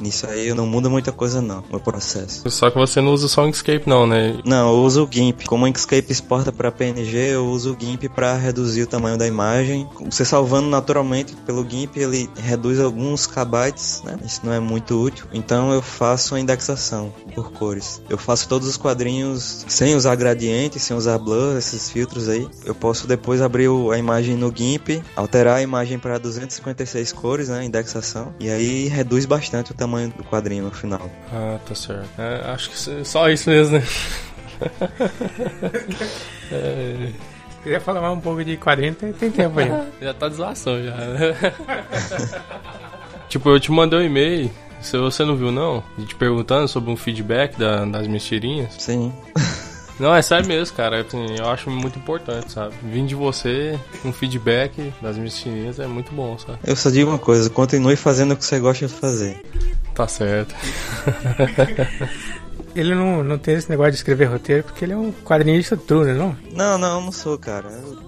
[0.00, 2.48] nisso aí não muda muita coisa não, no processo.
[2.50, 4.38] Só que você não usa só o Inkscape não, né?
[4.44, 5.46] Não, eu uso o GIMP.
[5.46, 9.26] Como o Inkscape exporta para PNG, eu uso o GIMP para reduzir o tamanho da
[9.26, 9.88] imagem.
[10.10, 14.18] Você salvando naturalmente pelo GIMP, ele reduz alguns kbytes, né?
[14.24, 15.26] Isso não é muito útil.
[15.32, 18.02] Então eu faço a indexação por cores.
[18.08, 22.48] Eu faço todos os quadrinhos sem usar gradiente, sem usar blur, esses filtros aí.
[22.64, 27.64] Eu posso depois abrir a imagem no GIMP, alterar a imagem para 256 cores, né?
[27.64, 28.34] Indexação.
[28.40, 31.10] E aí reduz bastante o tamanho do quadrinho no final.
[31.30, 32.08] Ah, tá certo.
[32.18, 33.84] É, acho que só isso mesmo, né?
[36.50, 37.10] É,
[37.62, 39.68] quiser falar mais um pouco de quadrinho, tem, tem tempo aí.
[40.00, 40.96] já tá de zoação já.
[43.28, 44.50] tipo, eu te mandei um e-mail.
[44.80, 48.74] Se você não viu, não, te perguntando sobre um feedback da- das minhas tirinhas.
[48.78, 49.12] Sim.
[49.98, 51.00] Não, é sério mesmo, cara.
[51.00, 52.72] Assim, eu acho muito importante, sabe?
[52.84, 56.56] Vim de você, um feedback das minhas tirinhas é muito bom, sabe?
[56.64, 59.42] Eu só digo uma coisa, continue fazendo o que você gosta de fazer.
[59.96, 60.54] Tá certo.
[62.78, 66.04] Ele não, não tem esse negócio de escrever roteiro porque ele é um quadrinista true,
[66.06, 66.14] né?
[66.14, 66.36] Não?
[66.52, 67.68] Não, não, eu não sou, cara.
[67.68, 67.98] Eu-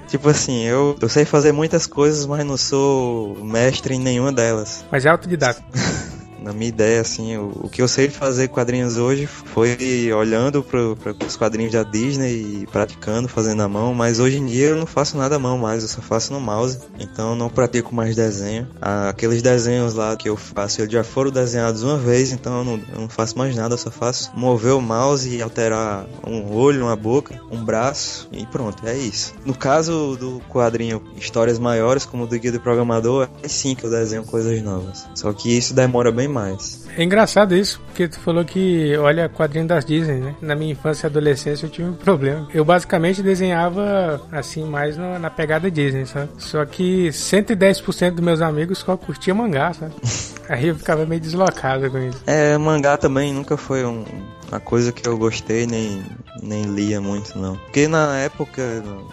[0.08, 4.84] tipo assim, eu, eu sei fazer muitas coisas, mas não sou mestre em nenhuma delas.
[4.90, 5.62] Mas é autodidata.
[6.46, 11.26] Na minha ideia, assim, o, o que eu sei fazer quadrinhos hoje foi olhando para
[11.26, 14.86] os quadrinhos da Disney e praticando, fazendo à mão, mas hoje em dia eu não
[14.86, 18.68] faço nada à mão mais, eu só faço no mouse, então não pratico mais desenho.
[18.80, 22.64] Ah, Aqueles desenhos lá que eu faço, eles já foram desenhados uma vez, então eu
[22.64, 26.54] não, eu não faço mais nada, eu só faço mover o mouse e alterar um
[26.54, 29.34] olho, uma boca, um braço e pronto, é isso.
[29.44, 33.90] No caso do quadrinho Histórias Maiores, como do Guia do Programador, é sim que eu
[33.90, 35.08] desenho coisas novas.
[35.16, 36.85] Só que isso demora bem mais.
[36.96, 40.34] É engraçado isso, porque tu falou que olha quadrinho das Disney, né?
[40.40, 42.48] Na minha infância e adolescência eu tive um problema.
[42.54, 46.30] Eu basicamente desenhava assim mais no- na pegada Disney, sabe?
[46.38, 49.92] Só que 110% dos meus amigos só curtia mangá, sabe?
[50.48, 52.22] Aí eu ficava meio deslocado com isso.
[52.26, 54.04] É, mangá também nunca foi um-
[54.48, 56.00] uma coisa que eu gostei, nem,
[56.40, 57.56] nem lia muito, não.
[57.56, 58.62] Porque na época,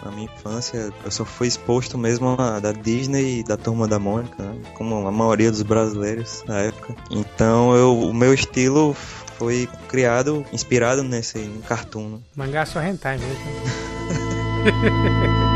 [0.04, 3.98] na minha infância, eu só fui exposto mesmo a da Disney e da Turma da
[3.98, 4.54] Mônica, né?
[4.74, 6.94] como a maioria dos brasileiros na época.
[7.10, 8.94] Então, eu, o meu estilo
[9.38, 12.08] foi criado, inspirado nesse cartoon.
[12.08, 12.18] né?
[12.36, 13.44] Mangá só hentai mesmo.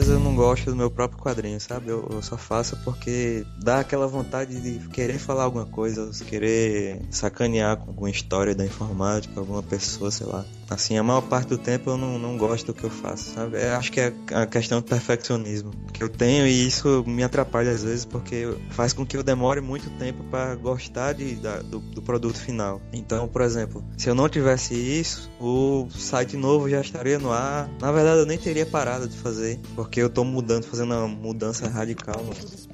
[0.00, 1.88] vezes eu não gosto do meu próprio quadrinho, sabe?
[1.90, 7.76] Eu, eu só faço porque dá aquela vontade de querer falar alguma coisa, querer sacanear
[7.76, 10.44] com alguma história da informática, alguma pessoa, sei lá.
[10.70, 13.60] Assim, a maior parte do tempo eu não, não gosto do que eu faço, sabe?
[13.60, 17.72] Eu acho que é a questão do perfeccionismo que eu tenho e isso me atrapalha
[17.72, 21.80] às vezes porque faz com que eu demore muito tempo para gostar de, da, do,
[21.80, 22.80] do produto final.
[22.92, 27.68] Então, por exemplo, se eu não tivesse isso, o site novo já estaria no ar.
[27.80, 31.68] Na verdade, eu nem teria parado de fazer, porque eu tô mudando, fazendo uma mudança
[31.68, 32.24] radical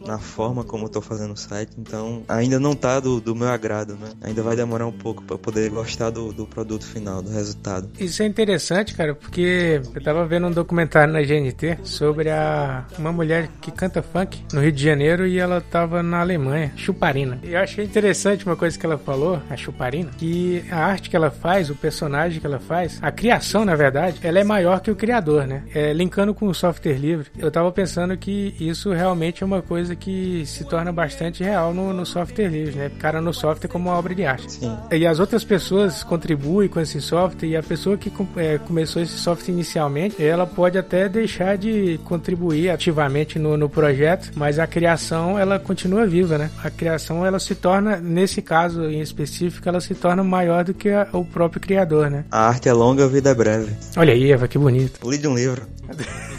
[0.06, 1.72] na forma como eu tô fazendo o site.
[1.78, 4.10] Então, ainda não tá do, do meu agrado, né?
[4.22, 7.90] Ainda vai demorar um pouco para poder gostar do, do produto final, do resultado.
[7.98, 13.12] Isso é interessante, cara, porque eu tava vendo um documentário na GNT sobre a uma
[13.12, 17.40] mulher que canta funk no Rio de Janeiro e ela tava na Alemanha, Chuparina.
[17.42, 21.16] E eu achei interessante uma coisa que ela falou, a Chuparina, que a arte que
[21.16, 24.90] ela faz, o personagem que ela faz, a criação, na verdade, ela é maior que
[24.90, 25.64] o criador, né?
[25.74, 29.95] É, linkando com o software livre, eu tava pensando que isso realmente é uma coisa
[29.98, 32.90] que se torna bastante real no, no software livre, né?
[32.98, 34.52] Cara no software como uma obra de arte.
[34.52, 34.76] Sim.
[34.90, 39.18] E as outras pessoas contribuem com esse software e a pessoa que é, começou esse
[39.18, 45.38] software inicialmente, ela pode até deixar de contribuir ativamente no, no projeto, mas a criação
[45.38, 46.50] ela continua viva, né?
[46.62, 50.90] A criação ela se torna, nesse caso em específico, ela se torna maior do que
[50.90, 52.24] a, o próprio criador, né?
[52.30, 53.72] A arte é longa, a vida é breve.
[53.96, 55.08] Olha aí, Eva, que bonito.
[55.08, 55.62] Li de um livro.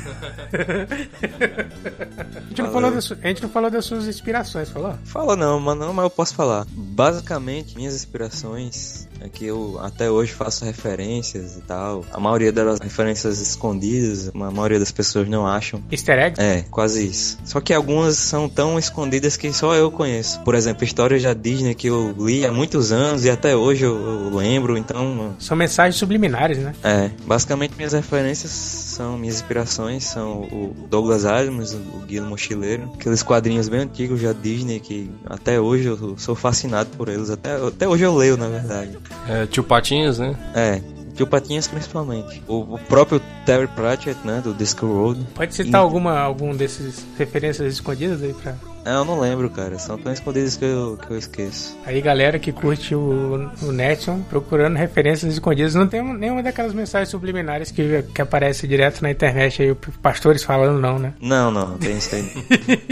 [2.37, 4.95] a, gente não falou das, a gente não falou das suas inspirações, falou?
[5.05, 6.65] Fala não, mas não, mas eu posso falar.
[6.69, 12.05] Basicamente, minhas inspirações é que eu até hoje faço referências e tal.
[12.11, 15.81] A maioria das referências escondidas, a maioria das pessoas não acham.
[15.91, 16.41] Easter egg?
[16.41, 17.37] É, quase isso.
[17.45, 20.39] Só que algumas são tão escondidas que só eu conheço.
[20.41, 23.95] Por exemplo, histórias da Disney que eu li há muitos anos e até hoje eu,
[23.95, 25.35] eu lembro, então...
[25.39, 26.73] São mensagens subliminares, né?
[26.83, 32.91] É, basicamente minhas referências são, minhas inspirações são o Douglas Adams, o Guia do Mochileiro,
[32.95, 37.55] aqueles quadrinhos bem antigos da Disney que até hoje eu sou fascinado por eles, até,
[37.55, 38.97] até hoje eu leio, na verdade.
[39.27, 40.35] É, tio Patinhas, né?
[40.55, 40.81] É,
[41.17, 42.43] Tio Patinhas principalmente.
[42.47, 45.25] O, o, próprio Terry Pratchett, né, do Disco Road.
[45.33, 45.83] Pode citar e...
[45.83, 49.77] alguma algum desses referências escondidas aí pra eu não lembro, cara.
[49.79, 51.77] São tão escondidos que eu, que eu esqueço.
[51.85, 57.09] Aí, galera que curte o, o Netson, procurando referências escondidas, não tem nenhuma daquelas mensagens
[57.09, 61.13] subliminares que, que aparece direto na internet aí, pastores falando, não, né?
[61.19, 62.31] Não, não, não tem isso aí.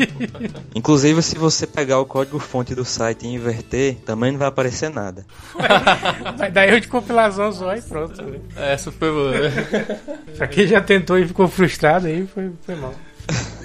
[0.76, 5.26] Inclusive, se você pegar o código-fonte do site e inverter, também não vai aparecer nada.
[6.38, 8.22] vai dar erro de compilação só e pronto.
[8.22, 8.40] Né?
[8.56, 9.34] Essa foi boa.
[10.38, 12.94] pra quem já tentou e ficou frustrado aí, foi, foi mal.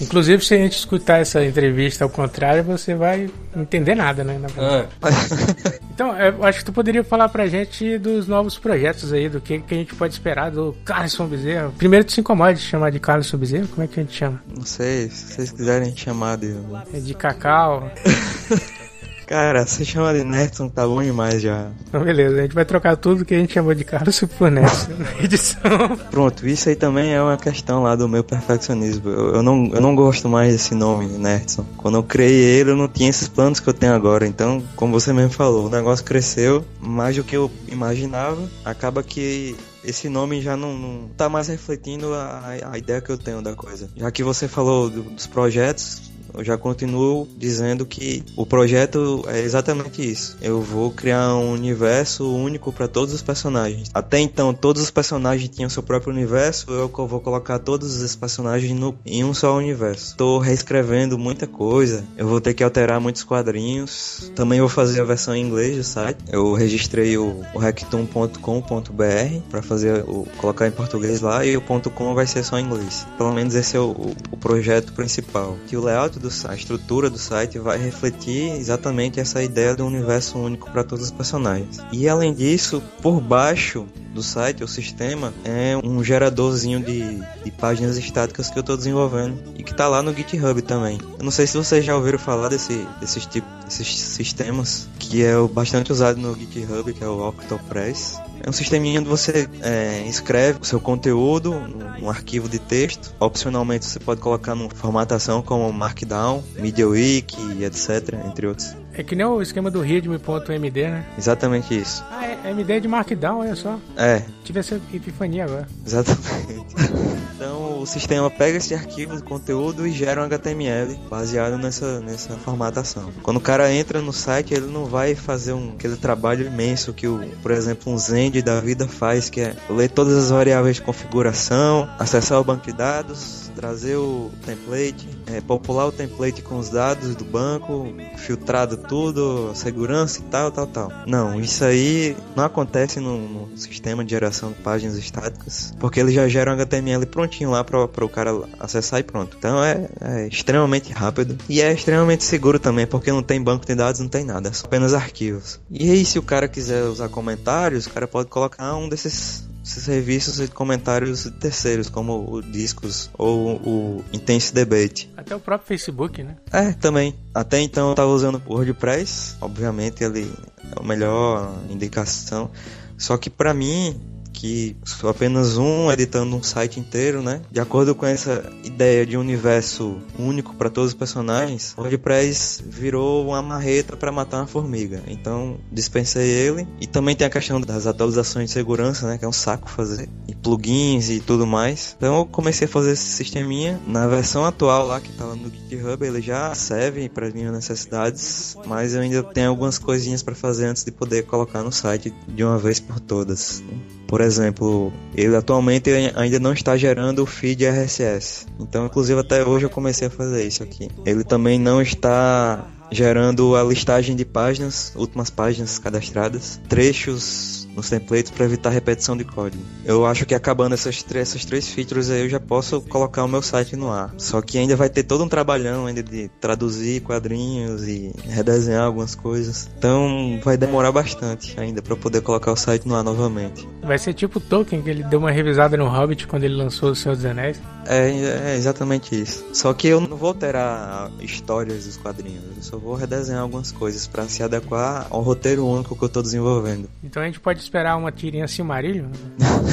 [0.00, 4.40] Inclusive, se a gente escutar essa entrevista ao contrário, você vai entender nada, né?
[4.58, 4.86] Ah.
[5.92, 9.60] então, eu acho que tu poderia falar pra gente dos novos projetos aí, do que,
[9.60, 11.72] que a gente pode esperar do Carlson Bezerra.
[11.76, 13.66] Primeiro, tu se incomoda de chamar de Carlson Bezerra?
[13.68, 14.42] Como é que a gente chama?
[14.54, 16.54] Não sei, se vocês quiserem chamar de...
[16.92, 17.90] É de Cacau.
[19.26, 21.68] Cara, você chama de Nerson, tá bom demais já.
[21.88, 24.92] Então, beleza, a gente vai trocar tudo que a gente chamou de Carlos por Nerson
[24.96, 25.96] na edição.
[26.10, 29.10] Pronto, isso aí também é uma questão lá do meu perfeccionismo.
[29.10, 31.66] Eu, eu não, eu não gosto mais desse nome, Nerson.
[31.76, 34.26] Quando eu criei ele, eu não tinha esses planos que eu tenho agora.
[34.26, 38.48] Então, como você mesmo falou, o negócio cresceu mais do que eu imaginava.
[38.64, 43.16] Acaba que esse nome já não, não tá mais refletindo a, a, ideia que eu
[43.16, 43.88] tenho da coisa.
[43.96, 46.02] Já que você falou do, dos projetos,
[46.36, 50.36] eu já continuo dizendo que o projeto é exatamente isso.
[50.40, 53.90] Eu vou criar um universo único para todos os personagens.
[53.92, 56.70] Até então, todos os personagens tinham seu próprio universo.
[56.70, 60.10] Eu vou colocar todos os personagens no, em um só universo.
[60.10, 62.04] Estou reescrevendo muita coisa.
[62.16, 64.30] Eu vou ter que alterar muitos quadrinhos.
[64.34, 66.18] Também vou fazer a versão em inglês do site.
[66.30, 72.14] Eu registrei o, o hacktoon.com.br para fazer o colocar em português lá e o .com
[72.14, 73.06] vai ser só em inglês.
[73.16, 75.56] Pelo menos esse é o, o, projeto principal.
[75.66, 80.38] Que o layout do a estrutura do site vai refletir exatamente essa ideia do universo
[80.38, 81.78] único para todos os personagens.
[81.92, 87.98] E além disso, por baixo do site, o sistema, é um geradorzinho de, de páginas
[87.98, 90.98] estáticas que eu estou desenvolvendo e que está lá no GitHub também.
[91.18, 95.34] Eu não sei se vocês já ouviram falar desse, desses tipos desses sistemas que é
[95.48, 98.18] bastante usado no GitHub, que é o Octopress.
[98.46, 101.52] É um sisteminha onde você é, escreve o seu conteúdo
[101.98, 103.12] num arquivo de texto.
[103.18, 108.76] Opcionalmente você pode colocar numa formatação como Markdown, MediaWiki, etc, entre outros.
[108.98, 111.04] É que nem o esquema do readme.md, né?
[111.18, 112.02] Exatamente isso.
[112.10, 113.78] Ah, é, MD é de Markdown, olha só.
[113.94, 114.22] É.
[114.42, 115.66] Tive essa epifania agora.
[115.84, 116.74] Exatamente.
[117.36, 122.34] então o sistema pega esse arquivo de conteúdo e gera um HTML baseado nessa, nessa
[122.38, 123.12] formatação.
[123.22, 127.06] Quando o cara entra no site, ele não vai fazer um, aquele trabalho imenso que,
[127.06, 130.82] o, por exemplo, um Zend da vida faz, que é ler todas as variáveis de
[130.82, 136.68] configuração, acessar o banco de dados, trazer o template, é, popular o template com os
[136.68, 140.92] dados do banco, filtrado tudo, segurança e tal, tal, tal.
[141.06, 146.12] Não, isso aí não acontece no, no sistema de geração de páginas estáticas, porque ele
[146.12, 149.36] já gera um HTML prontinho lá para o cara acessar e pronto.
[149.38, 153.74] Então é, é, extremamente rápido e é extremamente seguro também, porque não tem banco de
[153.74, 155.60] dados, não tem nada, é apenas arquivos.
[155.70, 160.36] E aí, se o cara quiser usar comentários, o cara pode colocar um desses serviços
[160.36, 165.10] de comentários terceiros, como o Discos ou o Intense Debate.
[165.16, 166.36] Até o próprio Facebook, né?
[166.52, 167.14] É, também.
[167.34, 172.50] Até então eu estava usando o WordPress, obviamente ele é a melhor indicação.
[172.96, 174.00] Só que para mim,
[174.36, 177.40] que sou apenas um editando um site inteiro, né?
[177.50, 183.26] De acordo com essa ideia de universo único para todos os personagens, o WordPress virou
[183.26, 185.02] uma marreta para matar uma formiga.
[185.08, 189.16] Então dispensei ele e também tem a questão das atualizações de segurança, né?
[189.16, 191.94] Que é um saco fazer e plugins e tudo mais.
[191.96, 195.50] Então eu comecei a fazer esse sisteminha na versão atual lá que tá lá no
[195.50, 200.34] GitHub, ele já serve para as minhas necessidades, mas eu ainda tenho algumas coisinhas para
[200.34, 203.62] fazer antes de poder colocar no site de uma vez por todas.
[204.06, 208.46] Por exemplo, ele atualmente ainda não está gerando o feed RSS.
[208.60, 210.88] Então, inclusive até hoje eu comecei a fazer isso aqui.
[211.04, 218.30] Ele também não está gerando a listagem de páginas, últimas páginas cadastradas, trechos nos templates
[218.30, 219.62] para evitar repetição de código.
[219.84, 223.42] Eu acho que acabando essas, essas três features aí eu já posso colocar o meu
[223.42, 224.14] site no ar.
[224.16, 229.14] Só que ainda vai ter todo um trabalhão ainda de traduzir quadrinhos e redesenhar algumas
[229.14, 229.68] coisas.
[229.76, 233.68] Então vai demorar bastante ainda para poder colocar o site no ar novamente.
[233.82, 236.90] Vai ser tipo o Tolkien, que ele deu uma revisada no Hobbit quando ele lançou
[236.90, 237.60] o Senhor dos Anéis.
[237.86, 238.08] É,
[238.52, 239.44] é exatamente isso.
[239.52, 242.42] Só que eu não vou alterar histórias dos quadrinhos.
[242.56, 246.22] Eu só vou redesenhar algumas coisas para se adequar ao roteiro único que eu tô
[246.22, 246.88] desenvolvendo.
[247.02, 249.08] Então a gente pode esperar uma tirinha Silmarillion?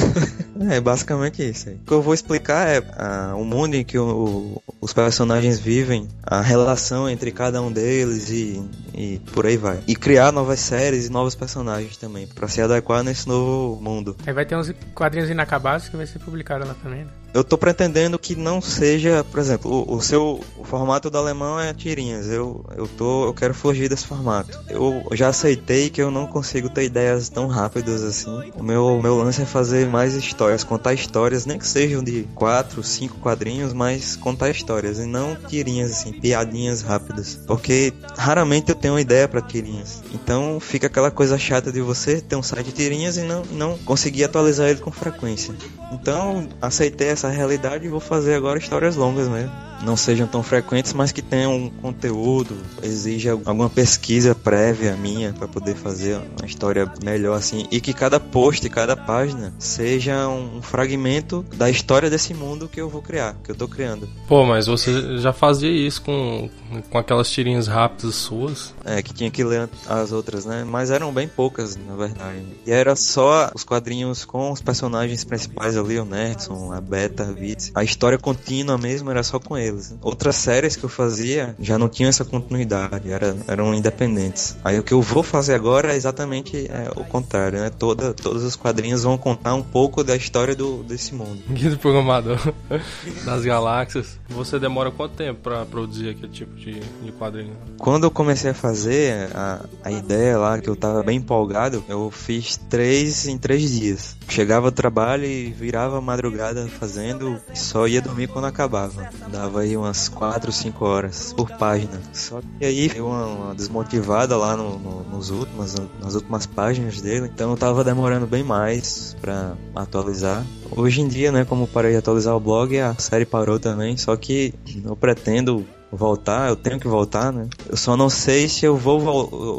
[0.70, 1.68] é basicamente isso.
[1.68, 1.76] Aí.
[1.76, 6.08] O que eu vou explicar é ah, o mundo em que o, os personagens vivem,
[6.22, 9.80] a relação entre cada um deles e, e por aí vai.
[9.86, 14.16] E criar novas séries e novos personagens também, para se adequar nesse novo mundo.
[14.26, 17.23] Aí vai ter uns quadrinhos inacabados que vai ser publicado lá também, né?
[17.34, 21.58] Eu tô pretendendo que não seja, por exemplo, o, o seu o formato do alemão
[21.58, 22.28] é tirinhas.
[22.28, 24.58] Eu eu tô eu quero fugir desse formato.
[24.68, 28.52] Eu já aceitei que eu não consigo ter ideias tão rápidas assim.
[28.54, 32.84] O meu meu lance é fazer mais histórias, contar histórias, nem que sejam de quatro,
[32.84, 38.94] cinco quadrinhos, mas contar histórias e não tirinhas assim, piadinhas rápidas, porque raramente eu tenho
[38.94, 40.04] uma ideia para tirinhas.
[40.12, 43.78] Então fica aquela coisa chata de você ter um site de tirinhas e não não
[43.78, 45.52] conseguir atualizar ele com frequência.
[45.92, 50.42] Então aceitei essa essa realidade e vou fazer agora histórias longas mesmo não sejam tão
[50.42, 56.46] frequentes, mas que tenham um conteúdo, exige alguma pesquisa prévia minha para poder fazer uma
[56.46, 62.34] história melhor assim, e que cada post, cada página seja um fragmento da história desse
[62.34, 64.08] mundo que eu vou criar, que eu tô criando.
[64.26, 66.48] Pô, mas você já fazia isso com,
[66.90, 68.74] com aquelas tirinhas rápidas suas?
[68.84, 70.64] É, que tinha que ler as outras, né?
[70.64, 72.44] Mas eram bem poucas, na verdade.
[72.66, 77.32] E era só os quadrinhos com os personagens principais ali, o Nerdson, a Beta, a
[77.32, 77.70] Vitz.
[77.74, 81.88] A história contínua mesmo era só com ele Outras séries que eu fazia já não
[81.88, 84.56] tinham essa continuidade, era, eram independentes.
[84.64, 87.70] Aí o que eu vou fazer agora é exatamente é, o contrário, né?
[87.70, 91.42] Toda, todos os quadrinhos vão contar um pouco da história do, desse mundo.
[91.48, 92.38] Guia do programador
[93.24, 94.18] das galáxias.
[94.28, 97.56] Você demora quanto tempo para produzir aquele tipo de, de quadrinho?
[97.78, 102.10] Quando eu comecei a fazer a, a ideia lá, que eu tava bem empolgado, eu
[102.10, 104.16] fiz três em três dias.
[104.28, 109.08] Chegava ao trabalho e virava madrugada fazendo, e só ia dormir quando acabava.
[109.30, 112.00] Dava aí umas 4, 5 horas por página.
[112.12, 117.00] Só que aí deu uma, uma desmotivada lá no, no, nos últimos, nas últimas páginas
[117.00, 120.44] dele, então eu tava demorando bem mais para atualizar.
[120.70, 124.16] Hoje em dia, né, como parei de atualizar o blog, a série parou também, só
[124.16, 125.64] que eu pretendo
[125.96, 127.48] voltar, eu tenho que voltar, né?
[127.68, 129.00] Eu só não sei se eu vou,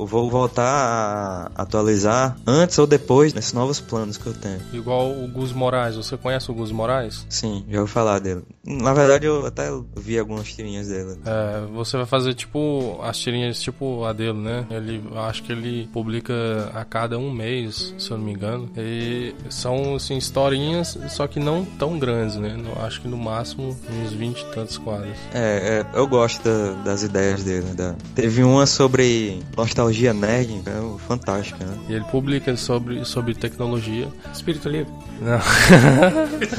[0.01, 4.59] eu vou voltar a atualizar antes ou depois desses novos planos que eu tenho.
[4.73, 7.25] Igual o Gus Moraes, você conhece o Gus Moraes?
[7.29, 8.43] Sim, já ouvi falar dele.
[8.63, 11.17] Na verdade, eu até vi algumas tirinhas dele.
[11.25, 14.65] É, você vai fazer tipo as tirinhas tipo a dele, né?
[14.69, 16.33] Ele, acho que ele publica
[16.73, 18.69] a cada um mês, se eu não me engano.
[18.77, 22.55] E são assim historinhas, só que não tão grandes, né?
[22.85, 25.17] acho que no máximo uns 20 e tantos quadros.
[25.33, 27.73] É, é eu gosto gosto da, das ideias dele.
[27.75, 27.93] Da...
[28.15, 31.63] Teve uma sobre nostalgia nerd, é fantástica.
[31.63, 31.77] Né?
[31.89, 34.07] E ele publica sobre, sobre tecnologia.
[34.33, 34.91] Espírito livre.
[35.21, 35.39] Não.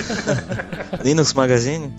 [1.02, 1.92] Linux Magazine?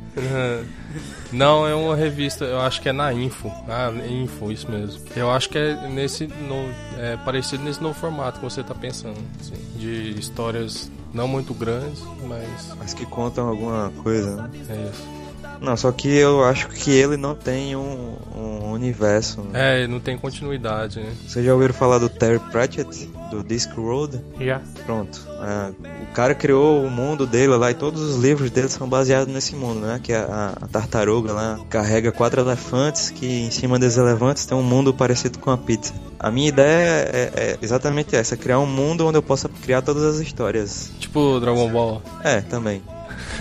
[1.32, 3.52] Não, é uma revista, eu acho que é na Info.
[3.68, 5.02] Ah, Info, isso mesmo.
[5.16, 9.18] Eu acho que é nesse no, é parecido nesse novo formato que você está pensando,
[9.40, 14.50] assim, de histórias não muito grandes, mas mas que contam alguma coisa, né?
[14.70, 15.17] É isso.
[15.62, 19.46] Não, só que eu acho que ele não tem um, um universo.
[19.54, 21.12] É, não tem continuidade, né?
[21.28, 24.20] Vocês já ouviram falar do Terry Pratchett, do Discworld?
[24.40, 24.62] Já.
[24.86, 25.28] Pronto.
[25.40, 29.34] É, o cara criou o mundo dele lá e todos os livros dele são baseados
[29.34, 30.00] nesse mundo, né?
[30.02, 34.64] Que a, a tartaruga lá carrega quatro elefantes que em cima dos elefantes tem um
[34.64, 35.94] mundo parecido com a pizza.
[36.20, 40.04] A minha ideia é, é exatamente essa, criar um mundo onde eu possa criar todas
[40.04, 40.92] as histórias.
[41.00, 42.02] Tipo Dragon Ball.
[42.24, 42.82] É, também.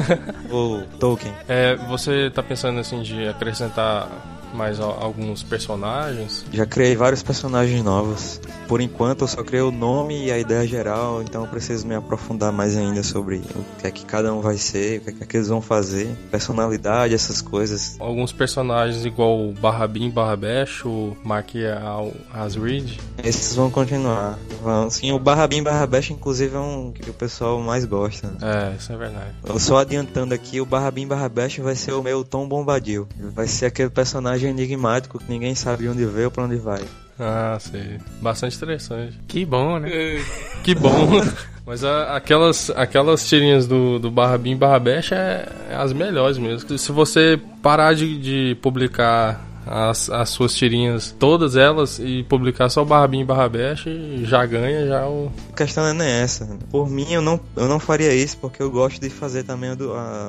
[0.50, 1.32] o Tolkien.
[1.48, 4.08] É, você tá pensando assim de acrescentar
[4.56, 6.44] mais al- alguns personagens?
[6.52, 8.40] Já criei vários personagens novos.
[8.66, 11.94] Por enquanto eu só criei o nome e a ideia geral, então eu preciso me
[11.94, 15.26] aprofundar mais ainda sobre o que é que cada um vai ser, o que é
[15.26, 17.96] que eles vão fazer, personalidade, essas coisas.
[18.00, 21.50] Alguns personagens igual o Barrabim, Barrabesh, o Mark
[21.82, 22.98] Al Asrid.
[23.22, 24.38] Esses vão continuar.
[24.62, 28.32] Vão, sim, o Barrabim Barrabesh, inclusive, é um que o pessoal mais gosta.
[28.42, 29.30] É, isso é verdade.
[29.46, 33.06] Eu só adiantando aqui, o Barrabim Barrabesh vai ser o meu Tom Bombadil.
[33.34, 36.82] Vai ser aquele personagem enigmático que ninguém sabe onde veio ou pra onde vai.
[37.18, 37.98] Ah, sei.
[38.20, 39.18] Bastante interessante.
[39.26, 39.88] Que bom, né?
[40.62, 41.22] Que bom.
[41.64, 46.76] Mas a- aquelas, aquelas tirinhas do, do Barrabim e Barrabesh é, é as melhores mesmo.
[46.78, 52.82] Se você parar de, de publicar as, as suas tirinhas, todas elas, e publicar só
[52.82, 53.84] o Barrabim e Barrabesh,
[54.22, 55.30] já ganha já o.
[55.52, 56.46] A questão não é essa.
[56.70, 59.70] Por mim, eu não, eu não faria isso porque eu gosto de fazer também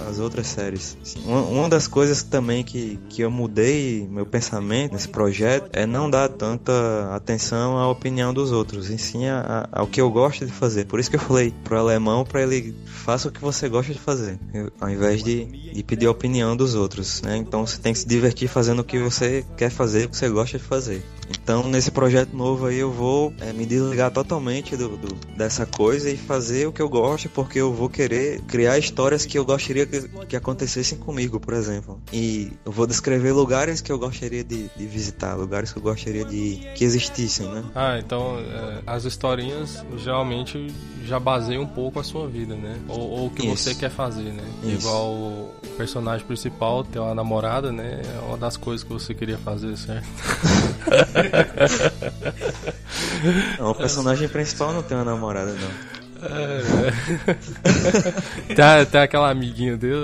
[0.10, 0.98] as outras séries.
[1.02, 5.86] Assim, uma, uma das coisas também que, que eu mudei meu pensamento nesse projeto é
[5.86, 6.72] não dar tanta
[7.14, 10.86] atenção à opinião dos outros, e sim a- a- ao que eu gosto de fazer.
[10.86, 14.00] Por isso que eu falei pro alemão para ele faça o que você gosta de
[14.00, 14.38] fazer,
[14.80, 17.38] ao invés de, de pedir a opinião dos outros, né?
[17.38, 19.27] Então você tem que se divertir fazendo o que você
[19.58, 21.02] quer fazer, o que você gosta de fazer.
[21.30, 26.10] Então, nesse projeto novo aí, eu vou é, me desligar totalmente do, do- dessa coisa
[26.10, 29.86] e fazer o que eu gosto, porque eu vou querer criar histórias que eu gostaria
[29.86, 32.02] que, que acontecessem comigo, por exemplo.
[32.14, 36.24] E eu vou descrever lugares que eu gostaria de, de visitar, lugares que eu gostaria
[36.24, 37.62] de que existissem, né?
[37.76, 40.74] Ah, então é, as historinhas geralmente
[41.06, 42.78] já baseiam um pouco a sua vida, né?
[42.88, 43.64] Ou, ou o que Isso.
[43.64, 44.44] você quer fazer, né?
[44.64, 44.88] Isso.
[44.88, 48.02] Igual o personagem principal ter uma namorada, né?
[48.16, 50.08] É uma das coisas que você queria fazer, certo?
[53.60, 55.97] Não, o personagem principal não tem uma namorada, não.
[58.56, 59.96] Tem, tem aquela amiguinha dele.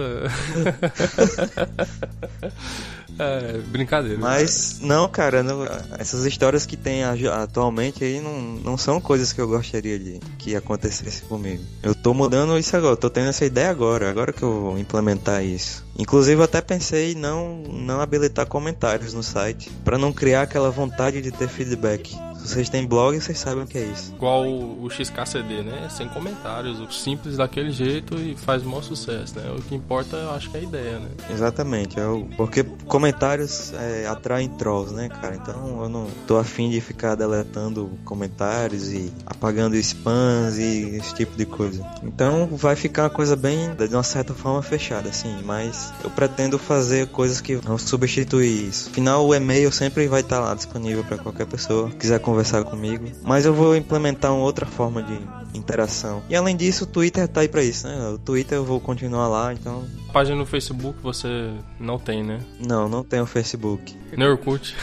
[3.19, 4.17] é, brincadeira.
[4.19, 5.65] Mas, não, cara, não-
[5.97, 10.55] essas histórias que tem atualmente aí não, não são coisas que eu gostaria de que
[10.55, 11.63] acontecesse comigo.
[11.81, 15.43] Eu tô mudando isso agora, tô tendo essa ideia agora, agora que eu vou implementar
[15.43, 15.83] isso.
[15.97, 20.71] Inclusive, eu até pensei em não, não habilitar comentários no site, pra não criar aquela
[20.71, 22.17] vontade de ter feedback.
[22.43, 24.13] Vocês têm blog, vocês sabem o que é isso.
[24.15, 25.87] Igual o, o XKCD, né?
[25.89, 29.49] Sem comentários, o simples daquele jeito e faz o maior sucesso, né?
[29.57, 31.07] O que importa, eu acho que é a ideia, né?
[31.31, 35.35] Exatamente, é o- porque comentários é, atraem trolls, né, cara?
[35.35, 41.35] Então eu não tô afim de ficar deletando comentários e apagando spams e esse tipo
[41.37, 41.83] de coisa.
[42.03, 46.59] Então vai ficar uma coisa bem, de uma certa forma, fechada, assim, mas eu pretendo
[46.59, 48.89] fazer coisas que vão substituir isso.
[48.89, 52.32] Afinal, o e-mail sempre vai estar lá disponível para qualquer pessoa que quiser conversar
[52.65, 55.19] comigo, mas eu vou implementar uma outra forma de
[55.53, 56.21] interação.
[56.29, 58.09] E além disso, o Twitter tá aí pra isso, né?
[58.09, 59.83] O Twitter eu vou continuar lá, então
[60.13, 61.49] Página no Facebook você
[61.79, 62.39] não tem, né?
[62.59, 63.97] não, não tenho Facebook.
[64.15, 64.75] No Orkut.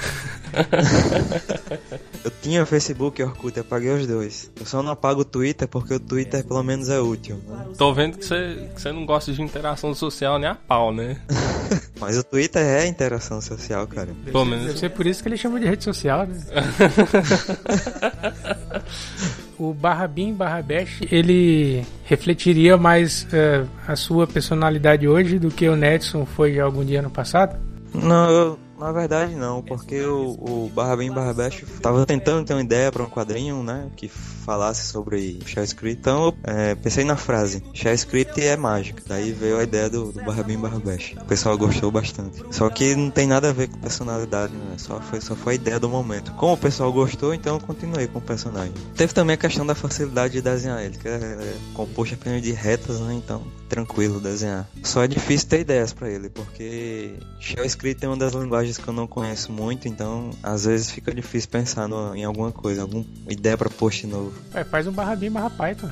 [2.24, 4.50] Eu tinha Facebook e Orkut, eu apaguei os dois.
[4.58, 7.40] Eu só não apago o Twitter porque o Twitter pelo menos é útil.
[7.46, 7.66] né?
[7.78, 11.20] Tô vendo que você, que você não gosta de interação social nem a pau, né?
[12.00, 14.08] Mas o Twitter é interação social, cara.
[14.24, 14.80] Pelo Deve menos.
[14.80, 16.36] ser por isso que ele chama de rede social, né?
[19.60, 25.68] o barra bin, barra bash, ele refletiria mais eh, a sua personalidade hoje do que
[25.68, 27.58] o Nedson foi algum dia no passado?
[27.92, 32.54] Não, eu, na verdade não, porque o, o Barra Bem Barra Baixo tava tentando ter
[32.54, 36.00] uma ideia para um quadrinho, né, que falasse sobre Shell Script.
[36.00, 39.02] Então eu é, pensei na frase, Shell Script é mágica.
[39.06, 41.16] Daí veio a ideia do, do Barra Bem Barra Baixo.
[41.20, 42.42] O pessoal gostou bastante.
[42.50, 45.56] Só que não tem nada a ver com personalidade, né, só foi, só foi a
[45.56, 46.32] ideia do momento.
[46.32, 48.72] Como o pessoal gostou, então eu continuei com o personagem.
[48.96, 52.52] Teve também a questão da facilidade de desenhar ele, que é, é composto apenas de
[52.52, 54.68] retas, né, então tranquilo desenhar.
[54.82, 58.86] Só é difícil ter ideias para ele, porque Shell Script é uma das linguagens que
[58.88, 63.04] eu não conheço muito, então às vezes fica difícil pensar no- em alguma coisa, alguma
[63.28, 64.32] ideia para post novo.
[64.54, 65.90] Ué, faz um barra bin, barra Python.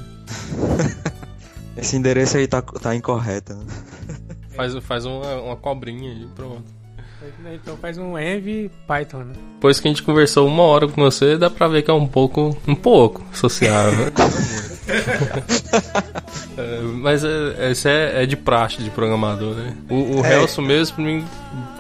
[1.77, 3.55] Esse endereço aí tá, tá incorreto.
[3.55, 3.65] né?
[4.57, 6.65] Faz, faz uma, uma cobrinha aí, pronto.
[7.53, 9.33] Então faz um env Python, né?
[9.55, 12.07] Depois que a gente conversou uma hora com você, dá pra ver que é um
[12.09, 14.07] pouco, um pouco sociável.
[16.57, 19.77] É, mas é, esse é, é de praxe de programador, né?
[19.89, 20.35] O, o É.
[20.35, 21.25] Helson mesmo, pra mim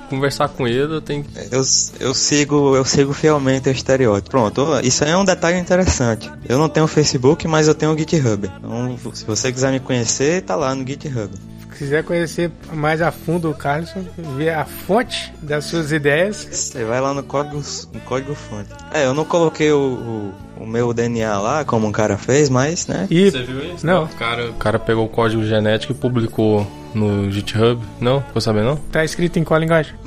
[0.08, 1.30] conversar com ele, eu tenho que.
[1.50, 1.62] Eu,
[2.00, 4.30] eu sigo eu sigo fielmente o estereótipo.
[4.30, 6.30] Pronto, isso aí é um detalhe interessante.
[6.48, 8.50] Eu não tenho Facebook, mas eu tenho o GitHub.
[8.58, 11.30] Então, se você quiser me conhecer, tá lá no GitHub.
[11.78, 14.04] Se quiser conhecer mais a fundo o Carlson,
[14.36, 17.62] ver a fonte das suas ideias, Você vai lá no código,
[17.94, 18.68] no código fonte.
[18.92, 22.88] É, eu não coloquei o, o, o meu DNA lá, como um cara fez, mas,
[22.88, 23.06] né?
[23.08, 23.86] e Você viu isso?
[23.86, 24.06] Não.
[24.06, 27.80] O cara, o cara pegou o código genético e publicou no GitHub.
[28.00, 28.22] Não?
[28.22, 28.76] Ficou sabendo não?
[28.76, 29.94] tá escrito em qual linguagem?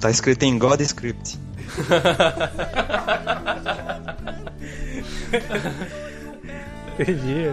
[0.00, 1.36] Tá escrito em God Script.
[7.00, 7.46] Entendi.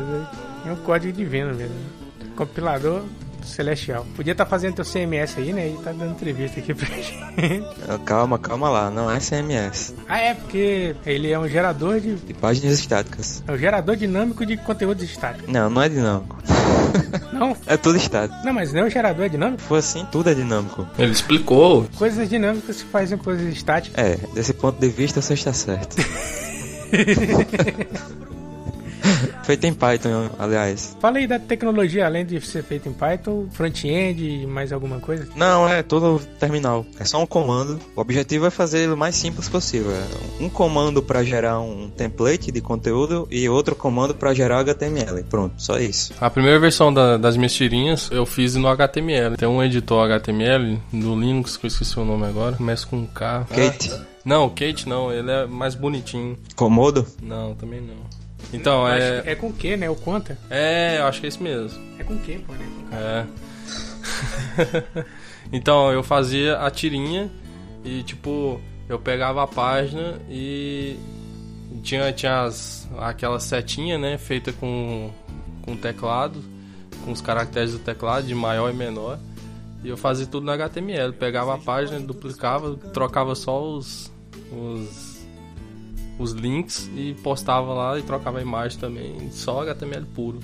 [0.68, 2.05] É um código divino mesmo.
[2.36, 3.04] Compilador
[3.44, 4.06] celestial.
[4.16, 5.70] Podia estar fazendo teu CMS aí, né?
[5.70, 7.14] E tá dando entrevista aqui pra gente.
[8.04, 9.94] Calma, calma lá, não é CMS.
[10.10, 12.16] ah, é, porque ele é um gerador de.
[12.16, 13.44] De páginas estáticas.
[13.48, 15.52] É um gerador dinâmico de conteúdos estáticos.
[15.52, 16.38] Não, não é dinâmico.
[17.32, 18.44] Não, É tudo estático.
[18.44, 19.62] não, mas não é um gerador é dinâmico.
[19.62, 20.88] For assim, tudo é dinâmico.
[20.98, 21.88] Ele explicou.
[21.98, 24.04] Coisas dinâmicas se fazem coisas estáticas.
[24.04, 25.96] É, desse ponto de vista você está certo.
[29.46, 30.98] Feito em Python, aliás.
[31.00, 35.28] Fala aí da tecnologia, além de ser feito em Python, front-end e mais alguma coisa.
[35.36, 36.86] Não, é todo terminal.
[37.00, 37.80] É só um comando.
[37.96, 39.92] O objetivo é fazer ele o mais simples possível.
[39.92, 45.24] É um comando para gerar um template de conteúdo e outro comando para gerar HTML.
[45.24, 46.14] Pronto, só isso.
[46.20, 49.38] A primeira versão da- das minhas tirinhas eu fiz no HTML.
[49.38, 52.56] Tem um editor HTML do Linux, que eu esqueci o nome agora.
[52.56, 53.46] Começa com um K.
[53.54, 53.92] Kate,
[54.26, 56.36] Não, o Kate não, ele é mais bonitinho.
[56.56, 57.06] Comodo?
[57.22, 58.25] Não, também não.
[58.56, 59.22] Então, é.
[59.22, 59.90] que é com Q, né?
[59.90, 60.38] O conta.
[60.50, 61.80] É, eu acho que é isso mesmo.
[62.00, 62.68] É com Q, pô, né?
[62.94, 63.26] É.
[65.52, 67.30] então, eu fazia a tirinha
[67.84, 70.98] e, tipo, eu pegava a página e
[71.82, 75.12] tinha, tinha as, aquela setinha, né, feita com,
[75.62, 76.44] com teclado,
[77.04, 79.20] com os caracteres do teclado, de maior e menor.
[79.84, 81.14] E eu fazia tudo no HTML.
[81.14, 84.12] Pegava a página, duplicava, trocava só os,
[84.52, 85.15] os,
[86.18, 89.30] os links e postava lá e trocava a imagem também.
[89.32, 90.40] Só HTML puro.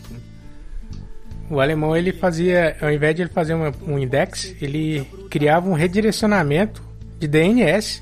[1.49, 5.73] O alemão ele fazia, ao invés de ele fazer uma- um index, ele criava um
[5.73, 6.81] redirecionamento
[7.19, 8.01] de DNS.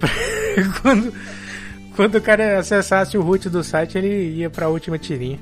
[0.82, 1.12] quando,
[1.94, 5.38] quando o cara acessasse o root do site, ele ia para a última tirinha.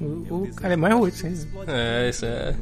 [0.00, 1.48] O, o alemão é root, sim.
[1.68, 2.56] É, isso é.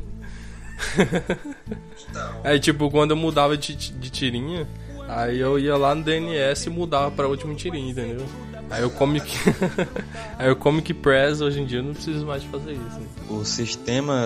[2.44, 4.66] aí, tipo, quando eu mudava de, de tirinha,
[5.16, 8.26] aí eu ia lá no DNS e mudava pra última tirinha, entendeu?
[8.70, 9.36] Aí o Comic.
[10.38, 13.00] aí o Comic Press hoje em dia eu não preciso mais fazer isso.
[13.00, 13.06] Né?
[13.28, 14.24] O sistema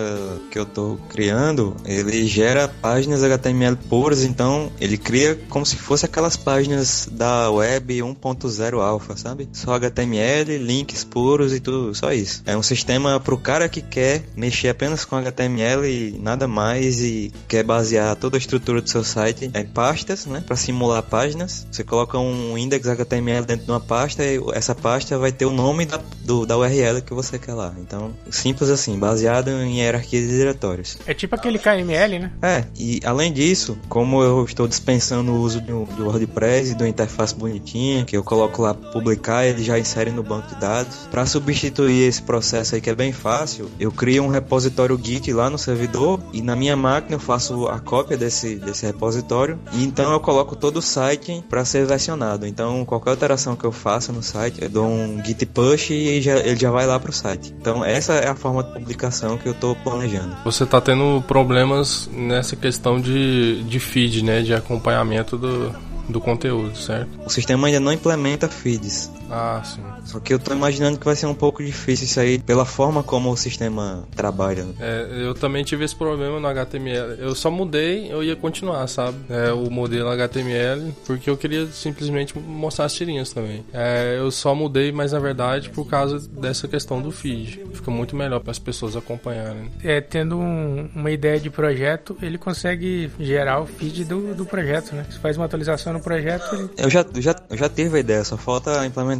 [0.50, 6.04] que eu tô criando, ele gera páginas HTML puras, então ele cria como se fosse
[6.04, 9.48] aquelas páginas da web 1.0 alpha, sabe?
[9.52, 12.42] Só HTML, links puros e tudo, só isso.
[12.44, 17.32] É um sistema pro cara que quer mexer apenas com HTML e nada mais e
[17.48, 20.42] quer basear toda a estrutura do seu site em pastas, né?
[20.46, 21.66] Para simular páginas.
[21.70, 25.50] Você coloca um index HTML dentro de uma pasta e essa pasta vai ter o
[25.50, 27.74] nome da, do, da URL que você quer lá.
[27.78, 30.98] Então, simples assim, baseado em hierarquia de diretórios.
[31.06, 32.32] É tipo aquele KML, né?
[32.42, 36.86] É, e além disso, como eu estou dispensando o uso do, do WordPress e do
[36.86, 41.08] interface bonitinha, que eu coloco lá publicar, ele já insere no banco de dados.
[41.10, 45.50] Para substituir esse processo aí que é bem fácil, eu crio um repositório Git lá
[45.50, 50.12] no servidor e na minha máquina eu faço a cópia desse, desse repositório e então
[50.12, 52.46] eu coloco todo o site para ser versionado.
[52.46, 56.38] Então qualquer alteração que eu faça no site, eu dou um git push e já-
[56.38, 57.54] ele já vai lá pro site.
[57.60, 60.36] Então essa é a forma de publicação que eu tô planejando.
[60.44, 64.42] Você tá tendo problemas nessa questão de, de feed, né?
[64.42, 65.74] De acompanhamento do,
[66.08, 67.08] do conteúdo, certo?
[67.24, 69.10] O sistema ainda não implementa feeds.
[69.30, 69.82] Ah, sim.
[70.04, 73.02] Só que eu tô imaginando que vai ser um pouco difícil isso aí pela forma
[73.02, 74.66] como o sistema trabalha.
[74.78, 77.16] É, eu também tive esse problema no HTML.
[77.18, 79.16] Eu só mudei, eu ia continuar, sabe?
[79.30, 83.64] É, o modelo HTML, porque eu queria simplesmente mostrar as tirinhas também.
[83.72, 87.64] É, eu só mudei, mas na verdade por causa dessa questão do feed.
[87.72, 89.70] Fica muito melhor para as pessoas acompanharem.
[89.82, 94.94] É, tendo um- uma ideia de projeto, ele consegue gerar o feed do, do projeto,
[94.94, 95.06] né?
[95.08, 96.68] Você faz uma atualização no projeto, ele...
[96.76, 99.13] Eu já, já, eu já tive a ideia, só falta implementar.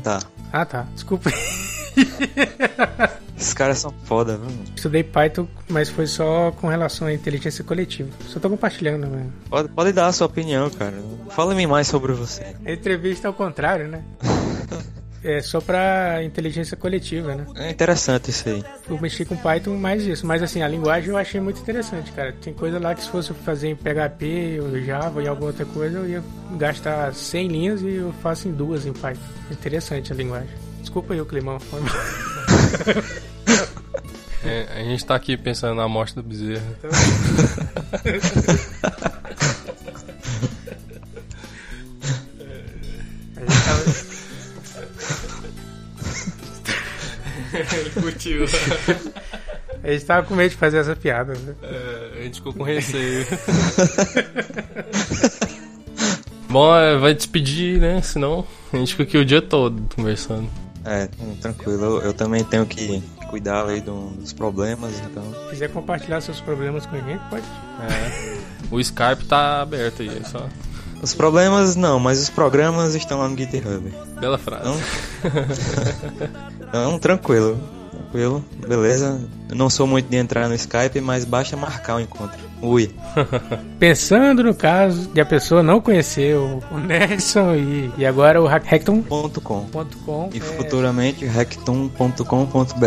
[0.52, 0.86] Ah, tá.
[0.94, 1.30] Desculpa.
[3.36, 4.48] Esses caras são foda, viu?
[4.74, 8.10] Estudei Python, mas foi só com relação à inteligência coletiva.
[8.26, 9.26] Só tô compartilhando, né?
[9.50, 10.94] Pode, pode dar a sua opinião, cara.
[11.30, 12.56] Fala-me mais sobre você.
[12.64, 14.02] A entrevista ao contrário, né?
[15.24, 17.46] É só pra inteligência coletiva, né?
[17.56, 18.62] É interessante isso aí.
[18.88, 22.32] Eu mexi com Python mais isso, mas assim, a linguagem eu achei muito interessante, cara.
[22.42, 25.98] Tem coisa lá que se fosse fazer em PHP ou Java ou alguma outra coisa,
[25.98, 26.22] eu ia
[26.58, 29.22] gastar 100 linhas e eu faço em duas em Python.
[29.50, 30.54] Interessante a linguagem.
[30.80, 31.58] Desculpa aí o climão.
[33.46, 33.64] É,
[34.44, 36.62] É, a gente tá aqui pensando na morte do bezerro.
[47.54, 48.44] Ele curtiu.
[49.82, 51.54] A gente tava com medo de fazer essa piada, né?
[51.62, 53.26] É, a gente ficou com receio.
[56.48, 58.00] Bom, é, vai despedir, né?
[58.02, 60.48] Senão a gente fica aqui o dia todo conversando.
[60.84, 61.82] É, hum, tranquilo.
[61.82, 65.24] Eu, eu também tenho que cuidar aí do- dos problemas, então.
[65.44, 67.44] Se quiser compartilhar seus problemas com a gente, pode.
[67.80, 68.38] É.
[68.70, 70.48] O Skype tá aberto aí, é só.
[71.04, 73.92] Os problemas não, mas os programas estão lá no GitHub.
[74.18, 74.70] Bela frase.
[75.18, 75.32] Então,
[76.66, 77.60] então tranquilo.
[77.90, 79.20] Tranquilo, beleza.
[79.50, 82.38] Eu não sou muito de entrar no Skype, mas basta marcar o encontro.
[82.62, 82.90] Ui.
[83.78, 89.66] Pensando no caso de a pessoa não conhecer o, Nelson e, e agora o Hackton.com.
[90.32, 92.84] E é, futuramente hackton.com.br.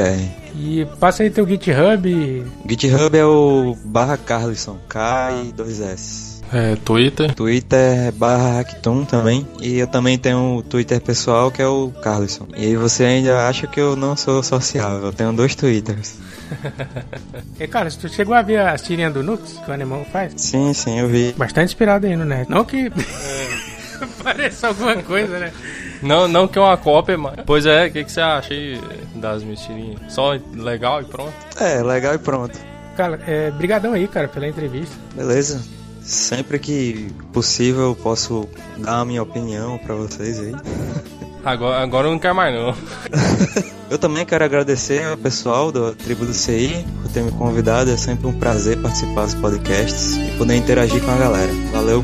[0.55, 2.45] E passa aí teu GitHub.
[2.67, 6.36] GitHub é o barra Carlson, K e 2S.
[6.51, 7.33] É, Twitter.
[7.33, 9.47] Twitter é barra Hackton também.
[9.61, 12.47] E eu também tenho o Twitter pessoal que é o Carlson.
[12.55, 15.07] E aí você ainda acha que eu não sou sociável.
[15.07, 16.15] Eu tenho dois Twitters.
[17.59, 20.33] E cara, se tu chegou a ver as tirinhas do Nux que o Anemão faz?
[20.37, 21.33] Sim, sim, eu vi.
[21.35, 22.49] Bastante inspirado aí no Nerd.
[22.49, 22.91] Não que
[24.23, 25.51] pareça alguma coisa, né?
[26.01, 27.39] Não, não que é uma cópia, mas.
[27.45, 28.79] Pois é, o que, que você acha aí
[29.15, 30.13] das mentirinhas?
[30.13, 31.33] Só legal e pronto?
[31.59, 32.57] É, legal e pronto.
[32.95, 34.95] Cara, é, brigadão aí, cara, pela entrevista.
[35.15, 35.61] Beleza.
[36.07, 38.47] Sempre que possível eu posso
[38.77, 40.55] dar a minha opinião pra vocês aí.
[41.43, 42.73] Agora, agora eu não quero mais não.
[43.89, 47.89] Eu também quero agradecer ao pessoal da Tribo do CI por ter me convidado.
[47.89, 51.53] É sempre um prazer participar dos podcasts e poder interagir com a galera.
[51.71, 52.03] Valeu!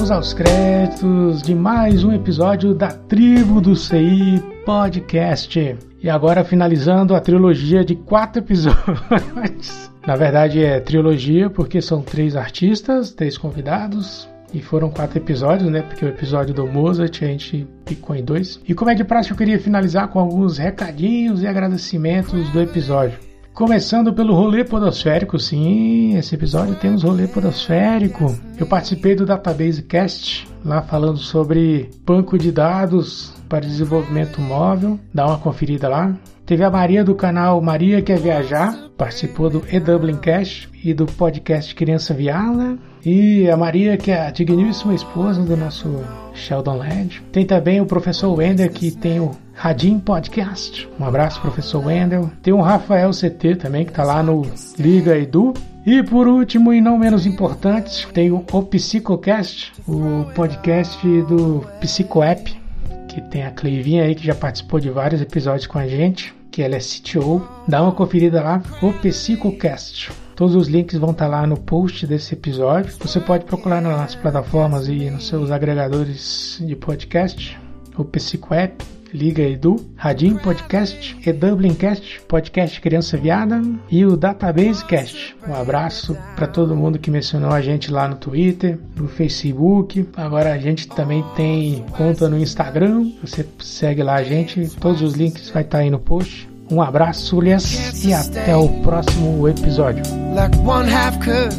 [0.00, 5.76] Chegamos aos créditos de mais um episódio da Tribo do CI Podcast.
[6.02, 9.90] E agora finalizando a trilogia de quatro episódios.
[10.06, 14.26] Na verdade é trilogia porque são três artistas, três convidados.
[14.54, 15.82] E foram quatro episódios, né?
[15.82, 18.58] Porque o episódio do Mozart a gente ficou em dois.
[18.66, 23.18] E como é de praxe, eu queria finalizar com alguns recadinhos e agradecimentos do episódio.
[23.54, 28.34] Começando pelo rolê podosférico, sim, esse episódio temos rolê podosférico.
[28.58, 34.98] Eu participei do Database Cast, lá falando sobre banco de dados para desenvolvimento móvel.
[35.12, 36.16] Dá uma conferida lá.
[36.46, 41.74] Teve a Maria do canal Maria Quer Viajar, participou do E-Dublin Cast e do podcast
[41.74, 42.78] Criança Viala.
[43.04, 45.88] E a Maria, que é a digníssima esposa do nosso
[46.34, 47.22] Sheldon Led.
[47.32, 49.30] Tem também o professor Wender, que tem o
[49.60, 50.88] Radim Podcast.
[50.98, 52.30] Um abraço, professor Wendel.
[52.42, 54.40] Tem o Rafael CT também, que tá lá no
[54.78, 55.52] Liga Edu.
[55.84, 62.58] E por último, e não menos importante, tem o, Psicocast, o podcast do Psicoapp,
[63.06, 66.62] que tem a Cleivinha aí, que já participou de vários episódios com a gente, que
[66.62, 67.46] ela é CTO.
[67.68, 70.10] Dá uma conferida lá, o Psicocast.
[70.34, 72.94] Todos os links vão estar lá no post desse episódio.
[72.98, 77.60] Você pode procurar nas plataformas e nos seus agregadores de podcast,
[77.98, 78.82] o Psicoapp,
[79.12, 85.36] Liga Edu, Radim Podcast, e Dublincast, Podcast Criança Viada e o Database Cast.
[85.48, 90.08] Um abraço para todo mundo que mencionou a gente lá no Twitter, no Facebook.
[90.16, 93.10] Agora a gente também tem conta no Instagram.
[93.22, 94.68] Você segue lá a gente.
[94.80, 96.48] Todos os links vai estar aí no post.
[96.70, 100.04] Um abraço, Lias, e até o próximo episódio.
[100.36, 101.52] like one half could.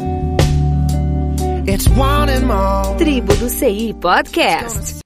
[1.70, 2.96] It's one and more.
[2.96, 5.01] Tribo do CI Podcast.